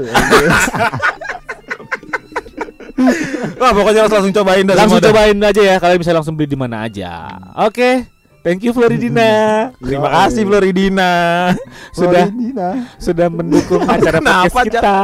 Wah 3.59 3.73
pokoknya 3.75 4.07
harus 4.07 4.13
langsung 4.15 4.35
cobain 4.35 4.65
dah 4.65 4.77
Langsung 4.77 5.01
dah. 5.03 5.11
cobain 5.11 5.37
aja 5.37 5.63
ya. 5.63 5.77
Kalian 5.83 5.99
bisa 5.99 6.13
langsung 6.15 6.35
beli 6.39 6.49
di 6.49 6.59
mana 6.59 6.87
aja. 6.87 7.37
Oke. 7.61 8.07
Thank 8.45 8.61
you 8.61 8.77
Floridina. 8.77 9.73
Terima 9.81 10.09
kasih 10.13 10.45
Floridina. 10.45 11.13
sudah 11.97 12.29
Floridina. 12.29 12.69
sudah 13.01 13.27
mendukung 13.33 13.81
acara 13.89 14.21
podcast 14.53 14.69
kita. 14.69 14.97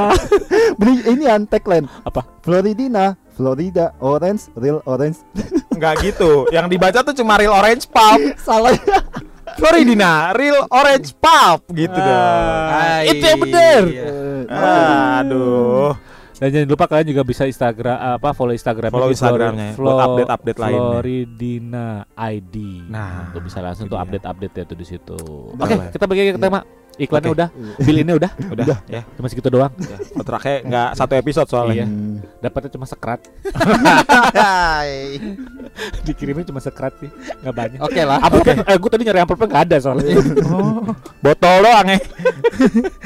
Beli 0.77 1.01
ini 1.09 1.25
an 1.25 1.49
tagline. 1.49 1.89
Apa? 2.05 2.21
Floridina, 2.45 3.17
Florida, 3.33 3.97
orange, 3.97 4.53
real 4.53 4.85
orange. 4.85 5.25
Enggak 5.73 6.05
gitu. 6.05 6.45
Yang 6.53 6.67
dibaca 6.69 7.01
tuh 7.01 7.17
cuma 7.17 7.41
real 7.41 7.57
orange 7.57 7.89
pulp. 7.89 8.21
Salah. 8.37 8.77
Floridina, 9.57 10.13
real 10.33 10.63
orange 10.69 11.15
pulp 11.15 11.65
gitu 11.73 11.95
Ah, 11.95 13.01
dong. 13.01 13.11
itu 13.11 13.25
yang 13.25 13.41
bener. 13.41 13.83
Aduh. 14.49 15.93
Dan 16.41 16.49
jangan 16.49 16.69
lupa 16.73 16.89
kalian 16.89 17.13
juga 17.13 17.21
bisa 17.21 17.45
Instagram 17.45 18.17
apa 18.17 18.33
follow 18.33 18.57
Instagram 18.57 18.89
Follow 18.89 19.13
Instagramnya 19.13 19.77
buat 19.77 20.01
update-update 20.01 20.57
lainnya. 20.59 20.81
Floridina 20.97 21.87
ID. 22.17 22.57
Nah, 22.89 23.29
Tuh 23.29 23.45
bisa 23.45 23.61
langsung 23.61 23.85
tuh 23.85 23.93
itu 23.93 23.97
dia. 23.97 24.05
update-update 24.09 24.55
ya 24.57 24.65
tuh 24.65 24.79
di 24.81 24.87
situ. 24.89 25.19
Oke, 25.53 25.75
lah. 25.77 25.93
kita 25.93 26.05
bagi 26.09 26.33
ke 26.33 26.41
tema. 26.41 26.65
Iklannya 27.01 27.27
Oke. 27.27 27.35
udah, 27.35 27.49
bill 27.81 27.99
ini 27.99 28.13
udah, 28.13 28.31
Udah, 28.47 28.65
ya. 28.85 29.03
cuma 29.17 29.27
segitu 29.27 29.49
doang. 29.49 29.73
ya. 29.81 29.97
Kontraknya 30.13 30.55
enggak 30.63 30.89
satu 30.95 31.13
episode 31.17 31.49
soalnya. 31.49 31.75
Iya. 31.81 31.87
Dapatnya 32.41 32.71
cuma 32.71 32.85
sekrat. 32.85 33.21
Dikirimnya 36.03 36.45
cuma 36.45 36.59
sekrat 36.59 36.93
sih, 36.99 37.09
nggak 37.41 37.55
banyak. 37.55 37.79
Oke 37.81 38.01
lah. 38.03 38.19
Amplopnya, 38.21 38.55
eh, 38.63 38.77
gue 38.77 38.91
tadi 38.91 39.03
nyari 39.03 39.19
amplopnya 39.19 39.47
nggak 39.49 39.63
ada 39.65 39.77
soalnya. 39.79 40.05
Oh, 40.47 40.83
botol 41.25 41.55
doang 41.63 41.87
ya. 41.89 41.99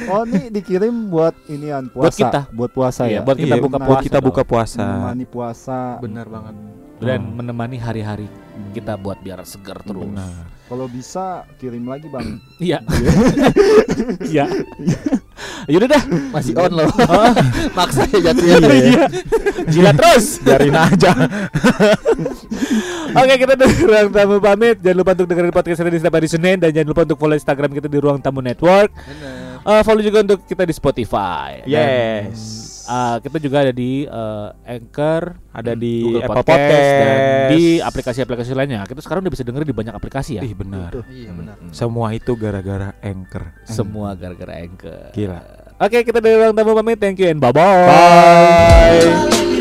Oh, 0.05 0.21
ini 0.27 0.51
dikirim 0.51 1.09
buat 1.09 1.33
inian 1.47 1.87
puasa. 1.87 2.03
Buat 2.03 2.15
kita. 2.17 2.41
Buat 2.51 2.71
puasa 2.73 3.01
Iya, 3.07 3.15
ya. 3.15 3.21
buat 3.23 3.37
kita 3.37 3.55
Iya, 3.55 3.63
buka 3.63 3.77
buat 3.77 3.87
puasa. 3.89 4.03
kita 4.03 4.19
buka 4.21 4.43
puasa. 4.43 4.83
Menemani 4.83 5.25
puasa. 5.25 5.77
Benar 5.99 6.27
banget. 6.27 6.55
dan 6.97 7.21
Oh. 7.21 7.33
menemani 7.35 7.77
hari-hari 7.77 8.27
kita 8.71 8.95
buat 8.95 9.19
biar 9.19 9.41
segar 9.45 9.81
terus. 9.81 10.05
Benar. 10.05 10.47
Kalau 10.65 10.89
bisa 10.89 11.45
kirim 11.61 11.85
lagi, 11.85 12.09
Bang. 12.09 12.41
Iya. 12.65 12.81
Iya. 14.25 14.47
Yaudah 15.73 15.89
dah. 15.93 16.03
Masih 16.33 16.57
on 16.57 16.73
loh. 16.73 16.89
Maksa 17.77 18.09
ya 18.09 18.33
jatuhnya. 18.33 18.57
Iya. 18.73 19.05
Jilat 19.69 19.95
terus. 19.97 20.27
Biarin 20.45 20.77
aja. 20.77 21.13
Oke 23.15 23.35
kita 23.37 23.55
dari 23.57 23.77
ruang 23.85 24.09
tamu 24.13 24.37
pamit. 24.41 24.77
Jangan 24.81 24.97
lupa 24.97 25.13
untuk 25.13 25.29
dengerin 25.29 25.53
podcast 25.53 25.79
kita 25.85 25.91
di 25.93 25.99
setiap 26.01 26.15
hari 26.17 26.29
Senin 26.29 26.57
dan 26.57 26.71
jangan 26.73 26.89
lupa 26.89 27.03
untuk 27.05 27.19
follow 27.21 27.37
Instagram 27.37 27.71
kita 27.77 27.89
di 27.89 27.99
ruang 28.01 28.19
tamu 28.25 28.41
network. 28.41 28.89
Eh, 29.65 29.83
follow 29.83 30.05
juga 30.05 30.21
untuk 30.21 30.45
kita 30.45 30.63
di 30.63 30.75
Spotify. 30.77 31.65
Dan, 31.65 32.29
Yes. 32.29 32.41
eh, 32.85 33.17
kita 33.25 33.37
juga 33.41 33.57
ada 33.65 33.73
di 33.73 34.05
eh, 34.05 34.49
Anchor, 34.69 35.23
Ada 35.51 35.73
di 35.73 36.05
Google 36.05 36.23
Apple 36.23 36.37
Podcast, 36.45 36.61
Podcast 36.61 36.91
dan 37.01 37.17
di 37.49 37.63
aplikasi-aplikasi 37.81 38.53
lainnya. 38.53 38.85
Kita 38.85 39.01
sekarang 39.01 39.25
udah 39.25 39.33
bisa 39.33 39.45
dengerin 39.47 39.69
di 39.69 39.77
banyak 39.77 39.95
aplikasi 39.95 40.37
ya. 40.37 40.43
Ih 40.45 40.53
benar. 40.53 40.93
Iya 41.09 41.31
benar. 41.33 41.57
Semua 41.73 42.13
itu 42.13 42.37
gara-gara 42.37 42.93
Anchor. 43.01 43.57
Semua 43.65 44.13
gara-gara 44.13 44.61
Anchor. 44.61 45.11
Gila. 45.11 45.41
Oke, 45.81 46.07
kita 46.07 46.23
dari 46.23 46.39
ruang 46.39 46.55
tamu 46.55 46.77
pamit. 46.77 47.01
Thank 47.01 47.19
you 47.19 47.33
and 47.33 47.41
bye-bye. 47.43 47.89
Bye. 47.89 49.54